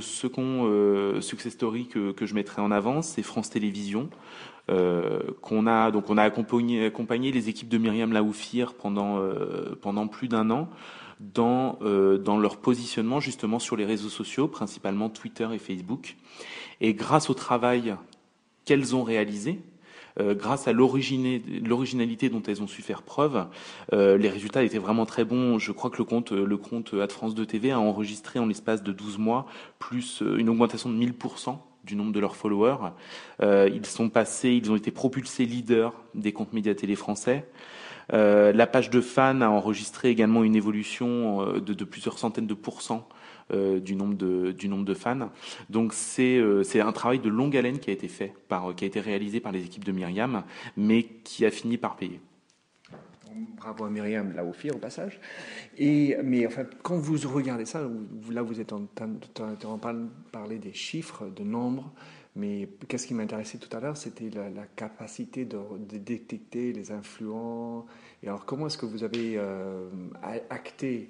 second 0.01 0.65
euh, 0.65 1.21
success 1.21 1.53
story 1.53 1.87
que, 1.87 2.13
je 2.25 2.33
mettrai 2.33 2.61
en 2.61 2.71
avant, 2.71 3.01
c'est 3.01 3.23
France 3.23 3.49
Télévisions, 3.49 4.09
euh, 4.69 5.21
on 5.49 5.65
a 5.65 6.23
accompagné, 6.23 7.31
les 7.31 7.49
équipes 7.49 7.69
de 7.69 7.77
Myriam 7.77 8.11
Laoufir 8.11 8.73
pendant 8.73 10.07
plus 10.11 10.27
d'un 10.27 10.49
an 10.49 10.69
dans 11.19 11.79
dans 11.79 12.37
leur 12.37 12.57
positionnement 12.57 13.19
justement 13.19 13.59
sur 13.59 13.75
les 13.75 13.85
réseaux 13.85 14.09
sociaux, 14.09 14.47
principalement 14.47 15.09
Twitter 15.09 15.47
et 15.53 15.57
Facebook. 15.57 16.17
Et 16.81 16.93
grâce 16.93 17.29
au 17.29 17.33
travail 17.33 17.95
qu'elles 18.65 18.95
ont 18.95 19.03
réalisé, 19.03 19.61
grâce 20.19 20.67
à 20.67 20.73
l'originalité 20.73 22.29
dont 22.29 22.41
elles 22.47 22.61
ont 22.61 22.67
su 22.67 22.81
faire 22.81 23.01
preuve, 23.01 23.45
euh, 23.93 24.17
les 24.17 24.29
résultats 24.29 24.63
étaient 24.63 24.77
vraiment 24.77 25.05
très 25.05 25.25
bons. 25.25 25.59
Je 25.59 25.71
crois 25.71 25.89
que 25.89 25.97
le 25.97 26.03
compte, 26.03 26.31
le 26.31 26.57
compte 26.57 26.93
Ad 26.93 27.11
France 27.11 27.35
2 27.35 27.45
TV 27.45 27.71
a 27.71 27.79
enregistré 27.79 28.39
en 28.39 28.47
l'espace 28.47 28.83
de 28.83 28.91
12 28.91 29.17
mois 29.17 29.45
plus 29.79 30.21
euh, 30.21 30.37
une 30.37 30.49
augmentation 30.49 30.89
de 30.89 30.95
1000% 30.95 31.57
du 31.83 31.95
nombre 31.95 32.11
de 32.11 32.19
leurs 32.19 32.35
followers. 32.35 32.91
ils 33.41 33.85
sont 33.85 34.09
passés, 34.09 34.49
ils 34.51 34.69
ont 34.69 34.75
été 34.75 34.91
propulsés 34.91 35.45
leaders 35.45 35.93
des 36.15 36.33
comptes 36.33 36.51
médias 36.51 36.73
télé 36.73 36.95
français. 36.95 37.47
la 38.11 38.67
page 38.67 38.89
de 38.89 38.99
fans 38.99 39.39
a 39.39 39.47
enregistré 39.47 40.09
également 40.09 40.43
une 40.43 40.57
évolution 40.57 41.53
de, 41.53 41.73
de 41.73 41.85
plusieurs 41.85 42.19
centaines 42.19 42.45
de 42.45 42.53
pourcents 42.53 43.07
euh, 43.07 43.16
du 43.51 43.95
nombre 43.95 44.15
de 44.15 44.51
du 44.51 44.67
nombre 44.67 44.85
de 44.85 44.93
fans. 44.93 45.29
Donc 45.69 45.93
c'est 45.93 46.37
euh, 46.37 46.63
c'est 46.63 46.81
un 46.81 46.91
travail 46.91 47.19
de 47.19 47.29
longue 47.29 47.55
haleine 47.55 47.79
qui 47.79 47.89
a 47.89 47.93
été 47.93 48.07
fait 48.07 48.33
par 48.47 48.75
qui 48.75 48.83
a 48.83 48.87
été 48.87 48.99
réalisé 48.99 49.39
par 49.39 49.51
les 49.51 49.63
équipes 49.63 49.85
de 49.85 49.91
Myriam, 49.91 50.43
mais 50.75 51.03
qui 51.23 51.45
a 51.45 51.51
fini 51.51 51.77
par 51.77 51.95
payer. 51.95 52.19
Bravo 53.57 53.85
à 53.85 53.89
Myriam 53.89 54.33
Laoufir 54.35 54.75
au 54.75 54.79
passage. 54.79 55.19
Et, 55.77 56.17
mais 56.23 56.47
enfin, 56.47 56.63
quand 56.81 56.97
vous 56.97 57.17
regardez 57.29 57.65
ça, 57.65 57.87
là 58.31 58.41
vous 58.41 58.59
êtes 58.59 58.73
en 58.73 58.87
train 58.95 59.07
de 59.07 60.07
parler 60.31 60.57
des 60.57 60.73
chiffres, 60.73 61.27
de 61.27 61.43
nombres, 61.43 61.91
mais 62.37 62.69
qu'est-ce 62.87 63.07
qui 63.07 63.15
m'intéressait 63.15 63.57
tout 63.57 63.75
à 63.75 63.79
l'heure, 63.79 63.97
c'était 63.97 64.29
la, 64.29 64.63
capacité 64.75 65.43
de, 65.43 65.57
détecter 65.97 66.71
les 66.71 66.91
influents. 66.91 67.87
Et 68.21 68.27
alors, 68.27 68.45
comment 68.45 68.67
est-ce 68.67 68.77
que 68.77 68.85
vous 68.85 69.03
avez 69.03 69.33
euh, 69.37 69.89
acté 70.49 71.09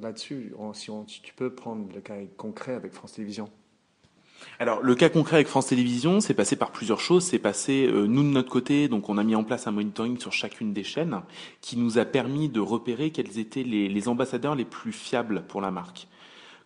là-dessus? 0.00 0.54
Si, 0.74 1.20
tu 1.22 1.34
peux 1.34 1.50
prendre 1.50 1.92
le 1.92 2.00
cas 2.00 2.14
concret 2.36 2.74
avec 2.74 2.92
France 2.92 3.14
Télévisions 3.14 3.50
alors 4.58 4.82
le 4.82 4.96
cas 4.96 5.08
concret 5.08 5.36
avec 5.36 5.46
France 5.46 5.68
Télévisions, 5.68 6.18
c'est 6.18 6.34
passé 6.34 6.56
par 6.56 6.72
plusieurs 6.72 6.98
choses. 6.98 7.24
C'est 7.24 7.38
passé 7.38 7.86
euh, 7.86 8.06
nous 8.06 8.24
de 8.24 8.28
notre 8.28 8.50
côté, 8.50 8.88
donc 8.88 9.08
on 9.08 9.16
a 9.16 9.22
mis 9.22 9.36
en 9.36 9.44
place 9.44 9.68
un 9.68 9.70
monitoring 9.70 10.18
sur 10.18 10.32
chacune 10.32 10.72
des 10.72 10.82
chaînes 10.82 11.20
qui 11.60 11.76
nous 11.76 11.98
a 11.98 12.04
permis 12.04 12.48
de 12.48 12.58
repérer 12.58 13.10
quels 13.10 13.38
étaient 13.38 13.62
les 13.62 14.08
ambassadeurs 14.08 14.56
les 14.56 14.64
plus 14.64 14.90
fiables 14.90 15.44
pour 15.46 15.60
la 15.60 15.70
marque. 15.70 16.08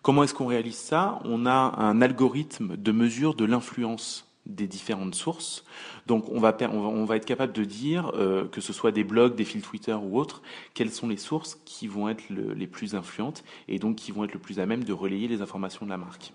Comment 0.06 0.22
est-ce 0.22 0.34
qu'on 0.34 0.46
réalise 0.46 0.76
ça? 0.76 1.18
On 1.24 1.46
a 1.46 1.50
un 1.50 2.00
algorithme 2.00 2.76
de 2.76 2.92
mesure 2.92 3.34
de 3.34 3.44
l'influence 3.44 4.32
des 4.46 4.68
différentes 4.68 5.16
sources. 5.16 5.64
Donc 6.06 6.28
on 6.28 6.38
va, 6.38 6.50
être 6.50 7.24
capable 7.24 7.52
de 7.52 7.64
dire, 7.64 8.12
euh, 8.14 8.46
que 8.46 8.60
ce 8.60 8.72
soit 8.72 8.92
des 8.92 9.02
blogs, 9.02 9.34
des 9.34 9.44
fils 9.44 9.64
Twitter 9.64 9.94
ou 9.94 10.16
autres, 10.16 10.42
quelles 10.74 10.92
sont 10.92 11.08
les 11.08 11.16
sources 11.16 11.60
qui 11.64 11.88
vont 11.88 12.08
être 12.08 12.22
les 12.30 12.68
plus 12.68 12.94
influentes 12.94 13.42
et 13.66 13.80
donc 13.80 13.96
qui 13.96 14.12
vont 14.12 14.22
être 14.22 14.32
le 14.32 14.38
plus 14.38 14.60
à 14.60 14.66
même 14.66 14.84
de 14.84 14.92
relayer 14.92 15.26
les 15.26 15.42
informations 15.42 15.84
de 15.84 15.90
la 15.90 15.96
marque. 15.96 16.32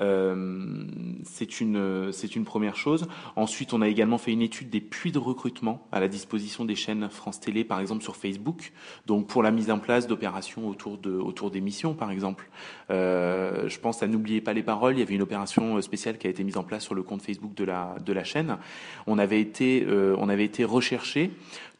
Euh, 0.00 0.84
c'est 1.24 1.60
une 1.60 2.10
une 2.34 2.44
première 2.44 2.76
chose. 2.76 3.06
Ensuite, 3.36 3.72
on 3.72 3.82
a 3.82 3.88
également 3.88 4.18
fait 4.18 4.32
une 4.32 4.42
étude 4.42 4.70
des 4.70 4.80
puits 4.80 5.12
de 5.12 5.18
recrutement 5.18 5.86
à 5.92 6.00
la 6.00 6.08
disposition 6.08 6.64
des 6.64 6.74
chaînes 6.74 7.08
France 7.10 7.40
Télé, 7.40 7.64
par 7.64 7.80
exemple 7.80 8.02
sur 8.02 8.16
Facebook. 8.16 8.72
Donc 9.06 9.26
pour 9.26 9.42
la 9.42 9.50
mise 9.50 9.70
en 9.70 9.78
place 9.78 10.06
d'opérations 10.06 10.68
autour 10.68 10.98
de 10.98 11.10
autour 11.10 11.50
des 11.50 11.60
missions, 11.60 11.94
par 11.94 12.10
exemple. 12.10 12.48
Euh, 12.90 13.68
je 13.68 13.78
pense 13.78 14.02
à 14.02 14.06
n'oubliez 14.06 14.40
pas 14.40 14.52
les 14.52 14.62
paroles. 14.62 14.94
Il 14.94 15.00
y 15.00 15.02
avait 15.02 15.14
une 15.14 15.22
opération 15.22 15.80
spéciale 15.82 16.18
qui 16.18 16.26
a 16.26 16.30
été 16.30 16.44
mise 16.44 16.56
en 16.56 16.64
place 16.64 16.84
sur 16.84 16.94
le 16.94 17.02
compte 17.02 17.22
Facebook 17.22 17.54
de 17.54 17.64
la 17.64 18.24
chaîne. 18.24 18.58
On 19.06 19.18
avait 19.18 19.40
été 19.40 19.84
euh, 19.86 20.16
recherché 20.64 21.30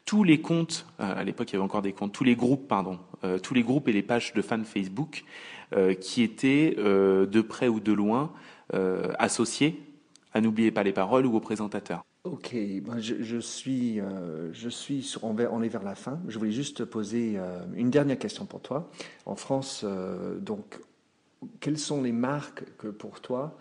tous 0.04 0.24
les 0.24 0.40
comptes, 0.40 0.86
à 0.98 1.22
l'époque 1.22 1.50
il 1.50 1.52
y 1.52 1.56
avait 1.56 1.64
encore 1.64 1.82
des 1.82 1.92
comptes, 1.92 2.12
tous 2.12 2.24
les 2.24 2.34
groupes, 2.34 2.72
tous 3.42 3.54
les 3.54 3.62
groupes 3.62 3.86
et 3.86 3.92
les 3.92 4.02
pages 4.02 4.32
de 4.32 4.42
fans 4.42 4.64
Facebook 4.64 5.22
euh, 5.22 5.61
qui 6.00 6.22
étaient 6.22 6.74
euh, 6.78 7.26
de 7.26 7.40
près 7.40 7.68
ou 7.68 7.80
de 7.80 7.92
loin 7.92 8.32
euh, 8.74 9.12
associés 9.18 9.82
à 10.34 10.40
N'oubliez 10.40 10.70
pas 10.70 10.82
les 10.82 10.92
paroles 10.92 11.26
ou 11.26 11.36
au 11.36 11.40
présentateur. 11.40 12.04
Ok, 12.24 12.54
ben, 12.82 12.98
je, 12.98 13.38
suis, 13.38 14.00
je 14.52 14.68
suis 14.68 15.02
sur, 15.02 15.24
on, 15.24 15.36
est 15.62 15.68
vers 15.68 15.82
la 15.82 15.94
fin. 15.94 16.20
Je 16.26 16.38
voulais 16.38 16.52
juste 16.52 16.86
poser 16.86 17.38
une 17.74 17.90
dernière 17.90 18.18
question 18.18 18.46
pour 18.46 18.60
toi. 18.60 18.90
En 19.26 19.34
France, 19.34 19.84
donc, 20.40 20.80
quelles 21.60 21.78
sont 21.78 22.00
les 22.00 22.12
marques 22.12 22.64
que 22.78 22.86
pour 22.86 23.20
toi 23.20 23.58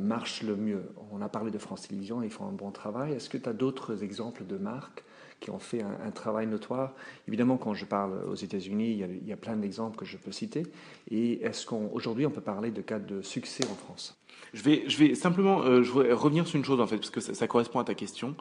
marchent 0.00 0.42
le 0.42 0.56
mieux? 0.56 0.82
On 1.10 1.22
a 1.22 1.30
parlé 1.30 1.50
de 1.50 1.56
France 1.56 1.88
Télévisions, 1.88 2.22
ils 2.22 2.30
font 2.30 2.46
un 2.46 2.52
bon 2.52 2.70
travail. 2.70 3.12
Est-ce 3.12 3.30
que 3.30 3.38
tu 3.38 3.48
as 3.48 3.54
d'autres 3.54 4.02
exemples 4.02 4.44
de 4.44 4.58
marques 4.58 5.04
qui 5.40 5.50
ont 5.50 5.58
fait 5.58 5.82
un, 5.82 6.10
travail 6.10 6.46
notoire. 6.46 6.94
Évidemment, 7.26 7.56
quand 7.56 7.74
je 7.74 7.86
parle 7.86 8.24
aux 8.28 8.34
États-Unis, 8.34 9.04
il, 9.22 9.28
y 9.28 9.32
a 9.32 9.36
plein 9.36 9.56
d'exemples 9.56 9.96
que 9.96 10.04
je 10.04 10.18
peux 10.18 10.32
citer. 10.32 10.64
Et 11.10 11.42
est-ce 11.42 11.66
qu'aujourd'hui, 11.66 12.26
on 12.26 12.30
peut 12.30 12.42
parler 12.42 12.70
de 12.70 12.82
cas 12.82 12.98
de 12.98 13.22
succès 13.22 13.64
en 13.70 13.74
France? 13.74 14.19
Je 14.52 14.62
vais, 14.62 14.84
je 14.88 14.98
vais 14.98 15.14
simplement 15.14 15.62
euh, 15.62 15.82
je 15.82 15.90
voudrais 15.90 16.12
revenir 16.12 16.46
sur 16.46 16.56
une 16.56 16.64
chose 16.64 16.80
en 16.80 16.86
fait, 16.86 16.96
parce 16.96 17.10
que 17.10 17.20
ça, 17.20 17.46
correspond 17.46 17.78
à 17.78 17.84
ta 17.84 17.94
question. 17.94 18.34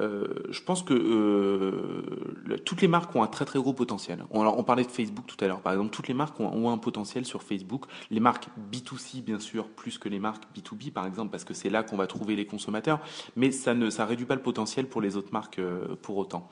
Euh, 0.00 0.26
je 0.50 0.62
pense 0.62 0.82
que 0.82 0.94
euh, 0.94 2.56
toutes 2.64 2.82
les 2.82 2.88
marques 2.88 3.14
ont 3.16 3.22
un 3.22 3.26
très 3.26 3.44
très 3.44 3.58
gros 3.58 3.72
potentiel. 3.72 4.24
On, 4.30 4.46
on 4.46 4.64
parlait 4.64 4.84
de 4.84 4.90
Facebook 4.90 5.26
tout 5.26 5.42
à 5.44 5.48
l'heure, 5.48 5.60
par 5.60 5.72
exemple, 5.72 5.90
toutes 5.90 6.08
les 6.08 6.14
marques 6.14 6.38
ont, 6.40 6.52
ont, 6.52 6.70
un 6.70 6.78
potentiel 6.78 7.24
sur 7.24 7.42
Facebook. 7.42 7.86
Les 8.10 8.20
marques 8.20 8.48
B2C, 8.72 9.22
bien 9.22 9.38
sûr, 9.38 9.66
plus 9.68 9.98
que 9.98 10.08
les 10.08 10.18
marques 10.18 10.44
B2B, 10.56 10.92
par 10.92 11.06
exemple, 11.06 11.30
parce 11.30 11.44
que 11.44 11.54
c'est 11.54 11.70
là 11.70 11.82
qu'on 11.82 11.96
va 11.96 12.06
trouver 12.06 12.36
les 12.36 12.46
consommateurs, 12.46 13.00
mais 13.34 13.50
ça 13.50 13.74
ne 13.74 13.90
ça 13.90 14.06
réduit 14.06 14.26
pas 14.26 14.34
le 14.36 14.42
potentiel 14.42 14.86
pour 14.86 15.00
les 15.00 15.16
autres 15.16 15.32
marques 15.32 15.60
pour 16.02 16.16
autant. 16.16 16.48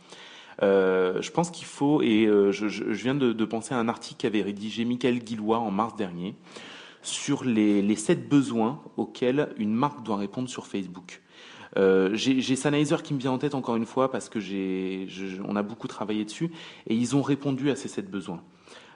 Euh, 0.63 1.21
je 1.21 1.31
pense 1.33 1.51
qu'il 1.51 1.67
faut, 1.67 2.01
et 2.03 2.27
je, 2.27 2.53
je, 2.53 2.69
je, 2.69 3.03
viens 3.03 3.15
de, 3.15 3.33
de 3.33 3.45
penser 3.45 3.75
à 3.75 3.79
un 3.79 3.89
article 3.89 4.23
qu'avait 4.23 4.43
rédigé 4.43 4.85
Michael 4.85 5.19
Guillois 5.19 5.59
en 5.59 5.71
mars 5.71 5.97
dernier, 5.97 6.35
sur 7.05 7.45
les, 7.45 7.97
sept 7.97 8.29
besoins 8.29 8.81
auxquels 8.97 9.51
une 9.57 9.75
marque 9.75 10.03
doit 10.03 10.17
répondre 10.17 10.49
sur 10.49 10.67
Facebook. 10.67 11.23
Euh, 11.77 12.11
j'ai 12.14 12.57
Sennheiser 12.57 12.97
qui 13.03 13.14
me 13.14 13.19
vient 13.19 13.33
en 13.33 13.38
tête 13.38 13.55
encore 13.55 13.77
une 13.77 13.87
fois 13.87 14.11
parce 14.11 14.29
que 14.29 14.40
j'ai, 14.40 15.09
on 15.47 15.57
a 15.57 15.62
beaucoup 15.62 15.88
travaillé 15.88 16.25
dessus 16.25 16.51
et 16.87 16.95
ils 16.95 17.17
ont 17.17 17.23
répondu 17.23 17.71
à 17.71 17.77
ces 17.77 17.88
sept 17.88 18.11
besoins. 18.11 18.43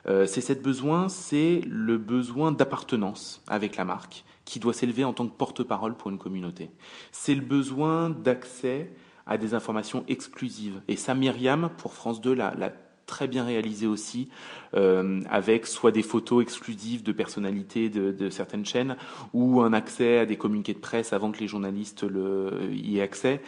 Euh, 0.06 0.26
ces 0.26 0.40
sept 0.40 0.62
besoins, 0.62 1.08
c'est 1.08 1.60
le 1.66 1.98
besoin 1.98 2.52
d'appartenance 2.52 3.42
avec 3.46 3.76
la 3.76 3.84
marque 3.84 4.24
qui 4.44 4.60
doit 4.60 4.72
s'élever 4.72 5.04
en 5.04 5.12
tant 5.12 5.26
que 5.26 5.36
porte-parole 5.36 5.94
pour 5.94 6.10
une 6.10 6.18
communauté. 6.18 6.70
C'est 7.12 7.34
le 7.34 7.42
besoin 7.42 8.08
d'accès 8.08 8.92
à 9.26 9.36
des 9.36 9.52
informations 9.52 10.04
exclusives. 10.08 10.80
Et 10.88 10.96
ça, 10.96 11.14
Myriam, 11.14 11.68
pour 11.76 11.92
France 11.92 12.22
2, 12.22 12.32
l'a 12.32 12.72
très 13.08 13.26
bien 13.26 13.44
réalisé 13.44 13.88
aussi, 13.88 14.28
euh, 14.74 15.22
avec 15.28 15.66
soit 15.66 15.90
des 15.90 16.04
photos 16.04 16.42
exclusives 16.42 17.02
de 17.02 17.10
personnalités 17.10 17.88
de, 17.88 18.30
certaines 18.30 18.64
chaînes, 18.64 18.96
ou 19.32 19.62
un 19.62 19.72
accès 19.72 20.18
à 20.18 20.26
des 20.26 20.36
communiqués 20.36 20.74
de 20.74 20.78
presse 20.78 21.12
avant 21.12 21.32
que 21.32 21.40
les 21.40 21.48
journalistes 21.48 22.04
le, 22.04 22.70
y 22.70 22.98
aient 22.98 23.02
accès. 23.02 23.40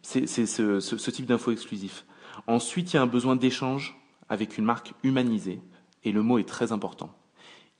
C'est 0.00 0.26
ce, 0.26 1.10
type 1.10 1.26
d'infos 1.26 1.52
exclusif. 1.52 2.06
Ensuite, 2.46 2.92
il 2.92 2.96
y 2.96 2.98
a 2.98 3.02
un 3.02 3.06
besoin 3.06 3.36
d'échange 3.36 3.98
avec 4.30 4.56
une 4.56 4.64
marque 4.64 4.94
humanisée, 5.02 5.60
et 6.04 6.12
le 6.12 6.22
mot 6.22 6.38
est 6.38 6.48
très 6.48 6.72
important. 6.72 7.10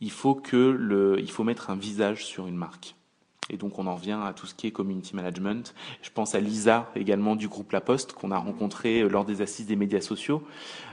Il 0.00 0.10
faut 0.10 0.34
que 0.34 0.56
le, 0.56 1.18
il 1.20 1.30
faut 1.30 1.44
mettre 1.44 1.70
un 1.70 1.76
visage 1.76 2.26
sur 2.26 2.46
une 2.46 2.56
marque. 2.56 2.96
Et 3.50 3.56
donc 3.56 3.78
on 3.78 3.86
en 3.86 3.94
revient 3.94 4.18
à 4.24 4.32
tout 4.32 4.46
ce 4.46 4.54
qui 4.54 4.66
est 4.66 4.70
community 4.70 5.14
management. 5.14 5.74
Je 6.02 6.10
pense 6.10 6.34
à 6.34 6.40
Lisa 6.40 6.90
également 6.96 7.36
du 7.36 7.48
groupe 7.48 7.72
La 7.72 7.80
Poste 7.80 8.12
qu'on 8.12 8.30
a 8.30 8.38
rencontré 8.38 9.00
euh, 9.00 9.08
lors 9.08 9.24
des 9.24 9.42
assises 9.42 9.66
des 9.66 9.76
médias 9.76 10.00
sociaux, 10.00 10.42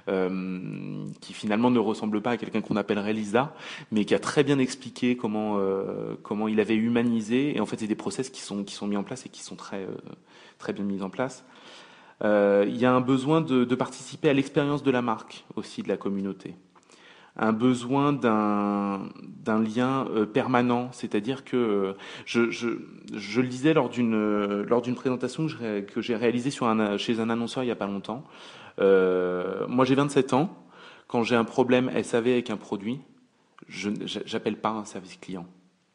euh, 0.09 1.05
qui 1.21 1.33
finalement 1.33 1.71
ne 1.71 1.79
ressemble 1.79 2.21
pas 2.21 2.31
à 2.31 2.37
quelqu'un 2.37 2.61
qu'on 2.61 2.75
appellerait 2.75 3.13
Lisa, 3.13 3.55
mais 3.91 4.05
qui 4.05 4.13
a 4.15 4.19
très 4.19 4.43
bien 4.43 4.59
expliqué 4.59 5.15
comment 5.15 5.57
euh, 5.59 6.15
comment 6.23 6.47
il 6.47 6.59
avait 6.59 6.75
humanisé. 6.75 7.55
Et 7.55 7.59
en 7.59 7.65
fait, 7.65 7.79
c'est 7.79 7.87
des 7.87 7.95
process 7.95 8.29
qui 8.29 8.41
sont 8.41 8.63
qui 8.63 8.75
sont 8.75 8.87
mis 8.87 8.97
en 8.97 9.03
place 9.03 9.25
et 9.25 9.29
qui 9.29 9.43
sont 9.43 9.55
très 9.55 9.83
euh, 9.83 9.95
très 10.57 10.73
bien 10.73 10.83
mis 10.83 11.01
en 11.01 11.09
place. 11.09 11.45
Euh, 12.23 12.65
il 12.67 12.77
y 12.77 12.85
a 12.85 12.93
un 12.93 13.01
besoin 13.01 13.41
de, 13.41 13.65
de 13.65 13.75
participer 13.75 14.29
à 14.29 14.33
l'expérience 14.33 14.83
de 14.83 14.91
la 14.91 15.01
marque 15.01 15.43
aussi 15.55 15.81
de 15.81 15.87
la 15.87 15.97
communauté 15.97 16.53
un 17.37 17.53
besoin 17.53 18.13
d'un 18.13 19.09
lien 19.45 20.07
euh, 20.09 20.25
permanent, 20.25 20.89
c'est-à-dire 20.91 21.43
que 21.45 21.57
euh, 21.57 21.93
je, 22.25 22.51
je, 22.51 22.69
je, 23.13 23.41
le 23.41 23.47
disais 23.47 23.73
lors 23.73 23.89
d'une 23.89 24.13
euh, 24.13 24.65
lors 24.67 24.81
d'une 24.81 24.95
présentation 24.95 25.47
que 25.47 26.01
j'ai 26.01 26.15
réalisée 26.15 26.51
sur 26.51 26.67
un, 26.67 26.97
chez 26.97 27.19
un 27.19 27.29
annonceur 27.29 27.63
il 27.63 27.67
y 27.67 27.71
a 27.71 27.75
pas 27.75 27.87
longtemps. 27.87 28.23
Moi 28.79 29.85
j'ai 29.85 29.95
27 29.95 30.33
ans. 30.33 30.57
Quand 31.07 31.23
j'ai 31.23 31.35
un 31.35 31.43
problème 31.43 31.91
SAV 32.03 32.27
avec 32.27 32.49
un 32.49 32.57
produit, 32.57 33.01
je 33.67 33.89
n'appelle 34.33 34.57
pas 34.57 34.69
un 34.69 34.85
service 34.85 35.17
client. 35.17 35.45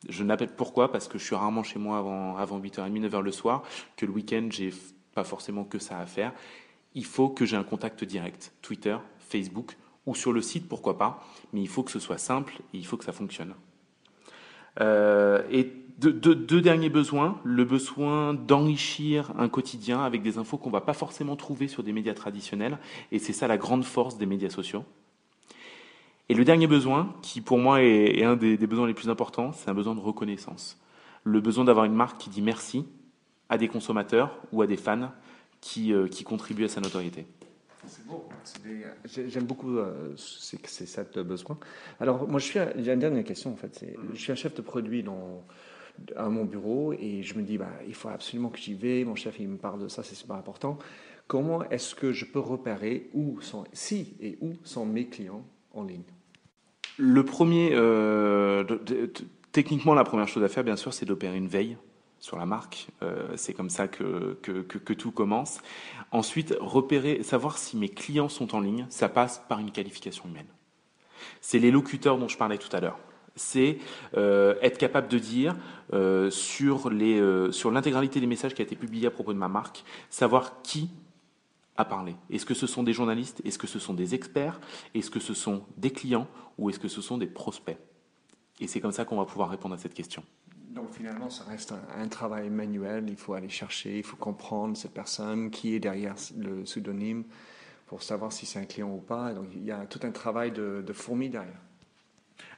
Je 0.09 0.23
n'appelle 0.23 0.55
pourquoi? 0.55 0.93
Parce 0.93 1.09
que 1.09 1.19
je 1.19 1.25
suis 1.25 1.35
rarement 1.35 1.63
chez 1.63 1.79
moi 1.79 1.99
avant, 1.99 2.37
avant 2.37 2.61
8h30, 2.61 3.09
9h 3.09 3.23
le 3.23 3.33
soir, 3.33 3.63
que 3.97 4.05
le 4.05 4.13
week-end, 4.13 4.49
j'ai 4.51 4.75
pas 5.15 5.25
forcément 5.25 5.65
que 5.65 5.79
ça 5.79 5.99
à 5.99 6.07
faire. 6.07 6.33
Il 6.95 7.07
faut 7.07 7.31
que 7.31 7.47
j'ai 7.47 7.57
un 7.57 7.65
contact 7.65 8.05
direct. 8.05 8.53
Twitter, 8.61 8.99
Facebook 9.19 9.77
ou 10.07 10.15
sur 10.15 10.33
le 10.33 10.41
site, 10.41 10.69
pourquoi 10.69 10.97
pas. 10.97 11.25
Mais 11.53 11.61
il 11.61 11.69
faut 11.69 11.83
que 11.83 11.91
ce 11.91 11.99
soit 11.99 12.19
simple 12.19 12.55
et 12.73 12.79
il 12.79 12.87
faut 12.87 12.97
que 12.97 13.05
ça 13.05 13.13
fonctionne. 13.13 13.55
Euh, 14.81 15.43
et 15.51 15.73
deux, 15.99 16.61
derniers 16.61 16.91
besoins. 16.91 17.41
Le 17.45 17.65
besoin 17.65 18.35
d'enrichir 18.35 19.33
un 19.39 19.49
quotidien 19.49 20.03
avec 20.03 20.23
des 20.23 20.39
infos 20.39 20.59
qu'on 20.59 20.71
va 20.71 20.81
pas 20.81 20.93
forcément 20.93 21.37
trouver 21.37 21.69
sur 21.69 21.83
des 21.83 21.93
médias 21.93 22.15
traditionnels. 22.15 22.79
Et 23.13 23.19
c'est 23.19 23.33
ça 23.33 23.47
la 23.47 23.57
grande 23.57 23.85
force 23.85 24.19
des 24.19 24.27
médias 24.27 24.51
sociaux. 24.51 24.85
Et 26.29 26.35
le 26.35 26.45
dernier 26.45 26.67
besoin, 26.67 27.15
qui 27.23 27.41
pour 27.41 27.59
moi 27.59 27.83
est, 27.83 28.25
un 28.25 28.37
des, 28.37 28.57
besoins 28.59 28.87
les 28.87 28.95
plus 28.95 29.09
importants, 29.09 29.53
c'est 29.53 29.71
un 29.71 29.75
besoin 29.75 29.95
de 29.95 30.01
reconnaissance. 30.01 30.79
Le 31.25 31.41
besoin 31.41 31.65
d'avoir 31.65 31.85
une 31.85 31.95
marque 31.95 32.19
qui 32.19 32.31
dit 32.31 32.43
merci 32.43 32.85
à 33.49 33.59
des 33.59 33.69
consommateurs 33.69 34.37
ou 34.53 34.61
à 34.61 34.67
des 34.67 34.77
fans 34.77 35.13
qui, 35.61 35.93
euh, 35.93 36.09
qui 36.09 36.25
contribuent 36.25 36.65
à 36.65 36.69
sa 36.69 36.81
notoriété. 36.81 37.27
C'est 37.87 38.07
beau. 38.07 38.29
J'aime 39.05 39.45
beaucoup 39.45 39.79
euh, 39.79 40.15
ces, 40.17 40.87
sept 40.87 41.19
besoins. 41.19 41.59
Alors, 42.01 42.29
moi, 42.29 42.41
je 42.41 42.45
suis. 42.45 42.61
J'ai 42.79 42.93
une 42.93 42.99
dernière 42.99 43.25
question 43.25 43.53
en 43.53 43.57
fait. 43.57 43.85
Je 44.13 44.19
suis 44.19 44.33
un 44.33 44.37
chef 44.37 44.55
de 44.55 44.63
produit 44.63 45.03
dans, 45.03 45.45
à 46.17 46.29
mon 46.29 46.45
bureau 46.45 46.93
et 46.93 47.23
je 47.23 47.35
me 47.35 47.43
dis, 47.43 47.59
bah, 47.59 47.71
il 47.87 47.95
faut 47.95 48.09
absolument 48.09 48.49
que 48.49 48.59
j'y 48.59 48.75
vais. 48.75 49.05
Mon 49.05 49.15
chef, 49.15 49.39
il 49.41 49.49
me 49.49 49.57
parle 49.57 49.83
de 49.83 49.89
ça, 49.89 50.03
c'est 50.03 50.15
super 50.15 50.37
important. 50.37 50.79
Comment 51.27 51.69
est-ce 51.71 51.95
que 51.95 52.13
je 52.13 52.25
peux 52.25 52.39
repérer 52.39 53.11
où 53.13 53.41
sont, 53.41 53.65
si 53.73 54.17
et 54.21 54.39
où 54.41 54.53
sont 54.63 54.87
mes 54.87 55.07
clients 55.07 55.45
en 55.73 55.85
ligne? 55.85 56.05
Le 56.99 57.25
premier, 57.25 57.71
euh, 57.73 58.65
techniquement, 59.53 59.95
la 59.95 60.05
première 60.05 60.29
chose 60.29 60.45
à 60.45 60.49
faire, 60.49 60.65
bien 60.65 60.77
sûr, 60.77 60.95
c'est 60.95 61.05
d'opérer 61.05 61.37
une 61.37 61.49
veille 61.49 61.77
sur 62.19 62.37
la 62.37 62.47
marque. 62.47 62.89
Euh, 63.03 63.29
c'est 63.37 63.53
comme 63.53 63.71
ça 63.71 63.89
que, 63.89 64.39
que, 64.43 64.93
tout 64.93 65.11
commence. 65.11 65.61
Ensuite, 66.11 66.55
repérer, 66.61 67.23
savoir 67.23 67.59
si 67.59 67.77
mes 67.77 67.89
clients 67.89 68.29
sont 68.29 68.55
en 68.55 68.61
ligne, 68.61 68.87
ça 68.89 69.09
passe 69.09 69.43
par 69.49 69.59
une 69.59 69.71
qualification 69.71 70.25
humaine. 70.29 70.47
C'est 71.41 71.59
les 71.59 71.71
locuteurs 71.71 72.19
dont 72.19 72.29
je 72.29 72.37
parlais 72.37 72.59
tout 72.59 72.75
à 72.75 72.81
l'heure. 72.81 72.99
C'est 73.35 73.79
euh, 74.17 74.55
être 74.63 74.79
capable 74.79 75.09
de 75.09 75.19
dire 75.19 75.55
euh, 75.93 76.31
sur 76.31 76.89
les 76.89 77.21
sur 77.53 77.71
l'intégralité 77.71 78.19
des 78.19 78.27
messages 78.27 78.55
qui 78.55 78.63
a 78.63 78.65
été 78.65 78.77
publiés 78.77 79.09
à 79.09 79.11
propos 79.11 79.35
de 79.35 79.39
ma 79.39 79.49
marque, 79.49 79.85
savoir 80.09 80.63
qui 80.63 80.91
a 81.77 81.85
parlé. 81.85 82.17
Est-ce 82.31 82.47
que 82.47 82.55
ce 82.55 82.67
sont 82.67 82.83
des 82.83 82.93
journalistes? 82.93 83.43
Est-ce 83.45 83.59
que 83.59 83.67
ce 83.67 83.79
sont 83.79 83.95
des 83.95 84.15
experts? 84.15 84.61
Est-ce 84.95 85.11
que 85.11 85.21
ce 85.21 85.35
sont 85.35 85.65
des 85.77 85.91
clients? 85.91 86.27
Ou 86.59 86.71
est-ce 86.71 86.79
que 86.79 86.89
ce 86.89 87.03
sont 87.03 87.19
des 87.19 87.27
prospects? 87.27 87.77
Et 88.61 88.67
c'est 88.67 88.81
comme 88.81 88.93
ça 88.93 89.05
qu'on 89.05 89.17
va 89.17 89.27
pouvoir 89.27 89.51
répondre 89.51 89.75
à 89.75 89.79
cette 89.79 89.95
question. 89.95 90.23
Donc 90.77 90.93
finalement, 90.93 91.31
ça 91.31 91.45
reste 91.49 91.73
un, 91.99 92.09
travail 92.09 92.51
manuel. 92.51 93.07
Il 93.09 93.17
faut 93.17 93.33
aller 93.33 93.49
chercher, 93.49 93.97
il 93.97 94.05
faut 94.05 94.17
comprendre 94.17 94.77
cette 94.77 94.93
personne, 94.93 95.51
qui 95.51 95.75
est 95.75 95.81
derrière 95.81 96.15
le 96.37 96.65
pseudonyme, 96.65 97.25
pour 97.87 98.03
savoir 98.03 98.31
si 98.31 98.45
c'est 98.45 98.59
un 98.59 98.67
client 98.67 98.91
ou 98.91 99.01
pas. 99.01 99.33
Donc 99.33 99.47
il 99.55 99.65
y 99.65 99.73
a 99.73 99.87
tout 99.87 100.01
un 100.03 100.11
travail 100.11 100.53
de, 100.53 100.85
de 100.87 100.93
fourmi 100.93 101.31
derrière. 101.31 101.59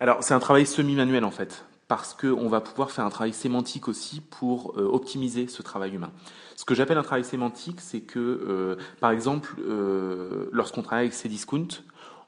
Alors 0.00 0.24
c'est 0.24 0.34
un 0.34 0.40
travail 0.40 0.66
semi-manuel 0.66 1.24
en 1.24 1.30
fait, 1.30 1.64
parce 1.86 2.12
qu'on 2.12 2.48
va 2.48 2.60
pouvoir 2.60 2.90
faire 2.90 3.04
un 3.04 3.10
travail 3.10 3.32
sémantique 3.32 3.86
aussi 3.86 4.20
pour 4.20 4.76
euh, 4.76 4.82
optimiser 4.82 5.46
ce 5.46 5.62
travail 5.62 5.94
humain. 5.94 6.10
Ce 6.56 6.64
que 6.64 6.74
j'appelle 6.74 6.98
un 6.98 7.04
travail 7.04 7.24
sémantique, 7.24 7.80
c'est 7.80 8.00
que, 8.00 8.18
euh, 8.18 8.76
par 8.98 9.12
exemple, 9.12 9.54
euh, 9.60 10.48
lorsqu'on 10.50 10.82
travaille 10.82 11.06
avec 11.06 11.14
Cdiscount, 11.14 11.68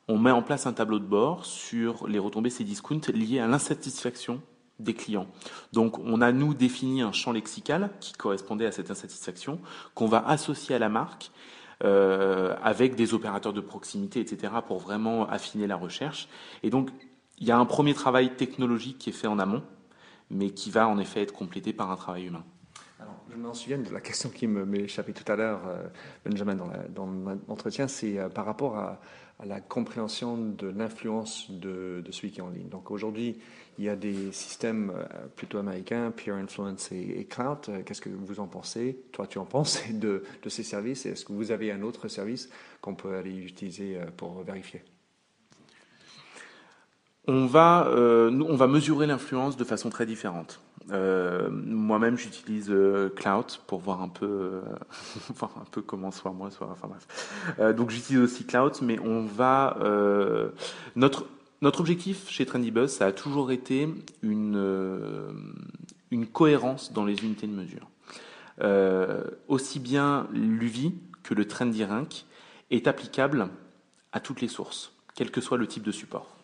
on 0.06 0.18
met 0.18 0.30
en 0.30 0.42
place 0.42 0.68
un 0.68 0.72
tableau 0.72 1.00
de 1.00 1.04
bord 1.04 1.44
sur 1.44 2.06
les 2.06 2.20
retombées 2.20 2.50
Cdiscount 2.50 3.00
liées 3.12 3.40
à 3.40 3.48
l'insatisfaction 3.48 4.40
des 4.82 4.94
clients. 4.94 5.26
Donc 5.72 5.98
on 5.98 6.20
a 6.20 6.32
nous 6.32 6.54
défini 6.54 7.02
un 7.02 7.12
champ 7.12 7.32
lexical 7.32 7.90
qui 8.00 8.12
correspondait 8.12 8.66
à 8.66 8.72
cette 8.72 8.90
insatisfaction 8.90 9.60
qu'on 9.94 10.06
va 10.06 10.26
associer 10.26 10.74
à 10.74 10.78
la 10.78 10.88
marque 10.88 11.30
euh, 11.82 12.54
avec 12.62 12.94
des 12.94 13.14
opérateurs 13.14 13.52
de 13.52 13.60
proximité, 13.60 14.20
etc. 14.20 14.52
pour 14.66 14.78
vraiment 14.78 15.28
affiner 15.28 15.66
la 15.66 15.76
recherche. 15.76 16.28
Et 16.62 16.70
donc 16.70 16.90
il 17.38 17.46
y 17.46 17.50
a 17.50 17.58
un 17.58 17.64
premier 17.64 17.94
travail 17.94 18.34
technologique 18.36 18.98
qui 18.98 19.10
est 19.10 19.14
fait 19.14 19.26
en 19.26 19.38
amont, 19.38 19.62
mais 20.30 20.50
qui 20.50 20.70
va 20.70 20.86
en 20.86 20.98
effet 20.98 21.22
être 21.22 21.32
complété 21.32 21.72
par 21.72 21.90
un 21.90 21.96
travail 21.96 22.26
humain. 22.26 22.44
Je 23.30 23.36
m'en 23.36 23.54
souviens 23.54 23.78
de 23.78 23.90
la 23.90 24.00
question 24.00 24.28
qui 24.28 24.46
m'est 24.46 24.80
échappée 24.80 25.12
tout 25.12 25.30
à 25.30 25.36
l'heure, 25.36 25.60
euh, 25.66 25.86
Benjamin, 26.24 26.56
dans, 26.56 26.70
dans 26.90 27.06
l'entretien, 27.48 27.86
c'est 27.86 28.18
euh, 28.18 28.28
par 28.28 28.44
rapport 28.44 28.76
à, 28.76 29.00
la 29.42 29.62
compréhension 29.62 30.36
de 30.36 30.66
l'influence 30.68 31.50
de, 31.50 32.02
de, 32.04 32.12
celui 32.12 32.30
qui 32.30 32.40
est 32.40 32.42
en 32.42 32.50
ligne. 32.50 32.68
Donc 32.68 32.90
aujourd'hui, 32.90 33.38
il 33.78 33.84
y 33.84 33.88
a 33.88 33.96
des 33.96 34.32
systèmes 34.32 34.92
euh, 34.94 35.04
plutôt 35.36 35.58
américains, 35.58 36.10
Peer 36.10 36.34
Influence 36.34 36.92
et, 36.92 37.26
Cloud. 37.28 37.58
Euh, 37.68 37.82
qu'est-ce 37.84 38.00
que 38.00 38.10
vous 38.10 38.40
en 38.40 38.46
pensez? 38.46 39.00
Toi, 39.12 39.26
tu 39.26 39.38
en 39.38 39.44
penses 39.44 39.82
de, 39.90 40.22
ces 40.48 40.62
services? 40.62 41.06
Est-ce 41.06 41.24
que 41.24 41.32
vous 41.32 41.50
avez 41.50 41.72
un 41.72 41.82
autre 41.82 42.08
service 42.08 42.50
qu'on 42.80 42.94
peut 42.94 43.14
aller 43.14 43.36
utiliser 43.36 43.96
euh, 43.96 44.06
pour 44.16 44.42
vérifier? 44.42 44.82
On 47.26 47.46
va, 47.46 47.86
on 47.94 48.56
va 48.56 48.66
mesurer 48.66 49.06
l'influence 49.06 49.56
de 49.56 49.62
façon 49.62 49.88
très 49.88 50.04
différente. 50.04 50.58
Moi-même, 50.88 52.16
j'utilise 52.16 52.74
Cloud 53.14 53.46
pour 53.68 53.78
voir 53.78 54.02
un 54.02 54.08
peu, 54.08 54.62
voir 55.36 55.52
un 55.60 55.66
peu 55.70 55.80
comment 55.80 56.10
soit 56.10 56.32
moi, 56.32 56.50
soit. 56.50 56.70
Enfin 56.72 56.88
donc 57.72 57.90
j'utilise 57.90 58.22
aussi 58.22 58.46
Cloud, 58.46 58.72
mais 58.82 58.98
on 58.98 59.26
va 59.26 59.76
notre 60.96 61.26
notre 61.62 61.80
objectif 61.80 62.28
chez 62.30 62.46
Trendybuzz, 62.46 62.90
ça 62.90 63.06
a 63.06 63.12
toujours 63.12 63.52
été 63.52 63.88
une, 64.22 64.56
euh, 64.56 65.32
une 66.10 66.26
cohérence 66.26 66.92
dans 66.92 67.04
les 67.04 67.22
unités 67.24 67.46
de 67.46 67.52
mesure. 67.52 67.88
Euh, 68.62 69.24
aussi 69.48 69.78
bien 69.78 70.28
l'UVI 70.32 70.94
que 71.22 71.34
le 71.34 71.46
Trendy 71.46 71.84
Rank 71.84 72.24
est 72.70 72.86
applicable 72.86 73.48
à 74.12 74.20
toutes 74.20 74.40
les 74.40 74.48
sources, 74.48 74.92
quel 75.14 75.30
que 75.30 75.40
soit 75.40 75.58
le 75.58 75.66
type 75.66 75.82
de 75.82 75.92
support. 75.92 76.36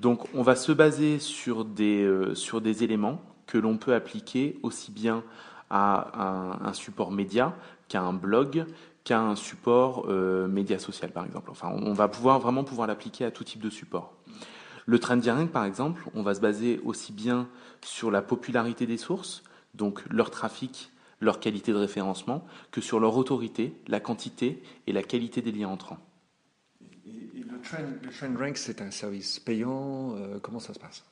Donc 0.00 0.26
on 0.34 0.42
va 0.42 0.56
se 0.56 0.72
baser 0.72 1.18
sur 1.18 1.64
des, 1.64 2.02
euh, 2.02 2.34
sur 2.34 2.60
des 2.60 2.84
éléments 2.84 3.22
que 3.46 3.58
l'on 3.58 3.76
peut 3.76 3.94
appliquer 3.94 4.58
aussi 4.62 4.90
bien 4.90 5.22
à 5.70 6.58
un, 6.64 6.72
support 6.72 7.10
média 7.10 7.56
qu'à 7.88 8.00
un 8.00 8.12
blog, 8.12 8.66
qu'à 9.06 9.20
un 9.20 9.36
support 9.36 10.08
média 10.08 10.78
social 10.78 11.12
par 11.12 11.24
exemple. 11.24 11.50
Enfin, 11.50 11.70
on 11.70 11.92
va 11.92 12.08
pouvoir 12.08 12.40
vraiment 12.40 12.64
pouvoir 12.64 12.88
l'appliquer 12.88 13.24
à 13.24 13.30
tout 13.30 13.44
type 13.44 13.60
de 13.60 13.70
support. 13.70 14.12
Le 14.84 14.98
rank, 14.98 15.50
par 15.50 15.64
exemple, 15.64 16.04
on 16.14 16.22
va 16.22 16.34
se 16.34 16.40
baser 16.40 16.80
aussi 16.84 17.12
bien 17.12 17.48
sur 17.82 18.10
la 18.10 18.22
popularité 18.22 18.86
des 18.86 18.96
sources, 18.96 19.42
donc 19.74 20.04
leur 20.10 20.30
trafic, 20.30 20.90
leur 21.20 21.40
qualité 21.40 21.72
de 21.72 21.76
référencement, 21.76 22.46
que 22.70 22.80
sur 22.80 23.00
leur 23.00 23.16
autorité, 23.16 23.74
la 23.88 24.00
quantité 24.00 24.62
et 24.86 24.92
la 24.92 25.02
qualité 25.02 25.40
des 25.40 25.52
liens 25.52 25.68
entrants. 25.68 25.98
le, 27.04 27.60
trend, 27.62 28.36
Rank, 28.38 28.56
c'est 28.56 28.80
un 28.80 28.90
service 28.90 29.40
payant. 29.40 30.14
Euh, 30.16 30.38
comment 30.40 30.60
ça 30.60 30.74
se 30.74 30.78
passe? 30.78 31.04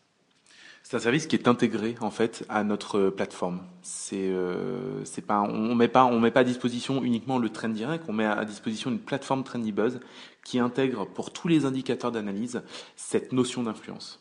C'est 0.85 0.97
un 0.97 1.01
service 1.01 1.27
qui 1.27 1.35
est 1.35 1.49
intégré 1.49 1.97
en 2.01 2.13
fait 2.13 2.45
à 2.49 2.63
notre 2.63 3.09
plateforme. 3.09 3.63
C'est 3.83 4.29
euh, 4.31 5.03
pas 5.27 5.41
on 5.41 5.75
met 5.75 5.89
pas 5.89 6.05
on 6.05 6.21
met 6.21 6.31
pas 6.31 6.41
à 6.41 6.45
disposition 6.45 7.03
uniquement 7.03 7.39
le 7.39 7.49
Trendy 7.49 7.79
Direct, 7.79 8.05
on 8.07 8.13
met 8.13 8.27
à 8.27 8.45
disposition 8.45 8.91
une 8.91 9.01
plateforme 9.01 9.43
Trendy 9.43 9.73
Buzz 9.73 9.99
qui 10.45 10.61
intègre 10.61 11.07
pour 11.07 11.33
tous 11.33 11.49
les 11.49 11.65
indicateurs 11.65 12.13
d'analyse 12.13 12.63
cette 12.95 13.33
notion 13.33 13.65
d'influence. 13.65 14.21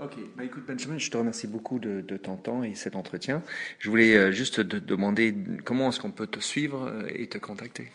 Ok, 0.00 0.12
bah 0.36 0.44
écoute 0.44 0.62
Benjamin, 0.64 0.96
je 0.96 1.10
te 1.10 1.16
remercie 1.16 1.48
beaucoup 1.48 1.80
de, 1.80 2.02
ton 2.16 2.36
temps 2.36 2.62
et 2.62 2.76
cet 2.76 2.94
entretien. 2.94 3.42
Je 3.80 3.90
voulais 3.90 4.16
euh, 4.16 4.30
juste 4.30 4.68
te 4.68 4.76
demander 4.76 5.34
comment 5.64 5.88
est-ce 5.88 5.98
qu'on 5.98 6.12
peut 6.12 6.28
te 6.28 6.38
suivre 6.38 6.86
euh, 6.86 7.08
et 7.12 7.28
te 7.28 7.36
contacter? 7.38 7.90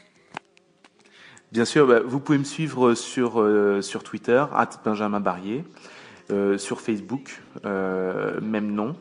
Bien 1.53 1.63
sûr, 1.63 1.87
bah, 1.87 2.01
vous 2.01 2.19
pouvez 2.19 2.37
me 2.37 2.43
suivre 2.43 2.93
sur, 2.93 3.39
euh, 3.39 3.81
sur 3.81 4.03
Twitter, 4.03 4.43
Benjamin 4.83 5.21
Barrier, 5.21 5.63
sur 6.57 6.81
Facebook, 6.81 7.41
même 7.63 8.71
nom. 8.71 8.95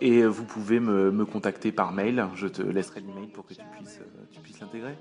Et 0.00 0.24
vous 0.24 0.44
pouvez 0.44 0.78
me, 0.78 1.10
me, 1.10 1.24
contacter 1.24 1.72
par 1.72 1.92
mail. 1.92 2.24
Je 2.36 2.46
te 2.46 2.62
laisserai 2.62 3.00
l'email 3.00 3.26
pour 3.26 3.44
que 3.46 3.54
tu 3.54 3.62
puisses, 3.76 4.00
tu 4.32 4.40
puisses 4.40 4.60
l'intégrer. 4.60 4.94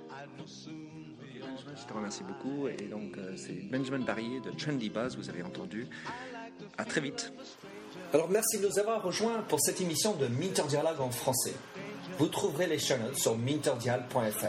Je 1.75 1.85
te 1.85 1.93
remercie 1.93 2.23
beaucoup. 2.23 2.67
Et 2.67 2.87
donc, 2.87 3.17
euh, 3.17 3.33
c'est 3.35 3.69
Benjamin 3.69 3.99
Barrier 3.99 4.39
de 4.39 4.51
Trendy 4.51 4.89
Buzz, 4.89 5.17
vous 5.17 5.29
avez 5.29 5.43
entendu. 5.43 5.87
À 6.77 6.85
très 6.85 7.01
vite. 7.01 7.31
Alors, 8.13 8.29
merci 8.29 8.59
de 8.59 8.67
nous 8.67 8.79
avoir 8.79 9.03
rejoints 9.03 9.41
pour 9.47 9.59
cette 9.59 9.81
émission 9.81 10.15
de 10.15 10.27
Minter 10.27 10.63
Dialogue 10.67 10.99
en 10.99 11.11
français. 11.11 11.53
Vous 12.17 12.27
trouverez 12.27 12.67
les 12.67 12.79
channels 12.79 13.15
sur 13.15 13.37
minterdial.fr. 13.37 14.47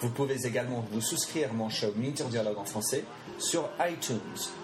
Vous 0.00 0.10
pouvez 0.10 0.46
également 0.46 0.84
vous 0.90 1.00
souscrire 1.00 1.50
à 1.50 1.52
mon 1.54 1.70
show 1.70 1.88
Minter 1.96 2.24
Dialogue 2.24 2.58
en 2.58 2.64
français 2.64 3.04
sur 3.38 3.68
iTunes, 3.80 4.18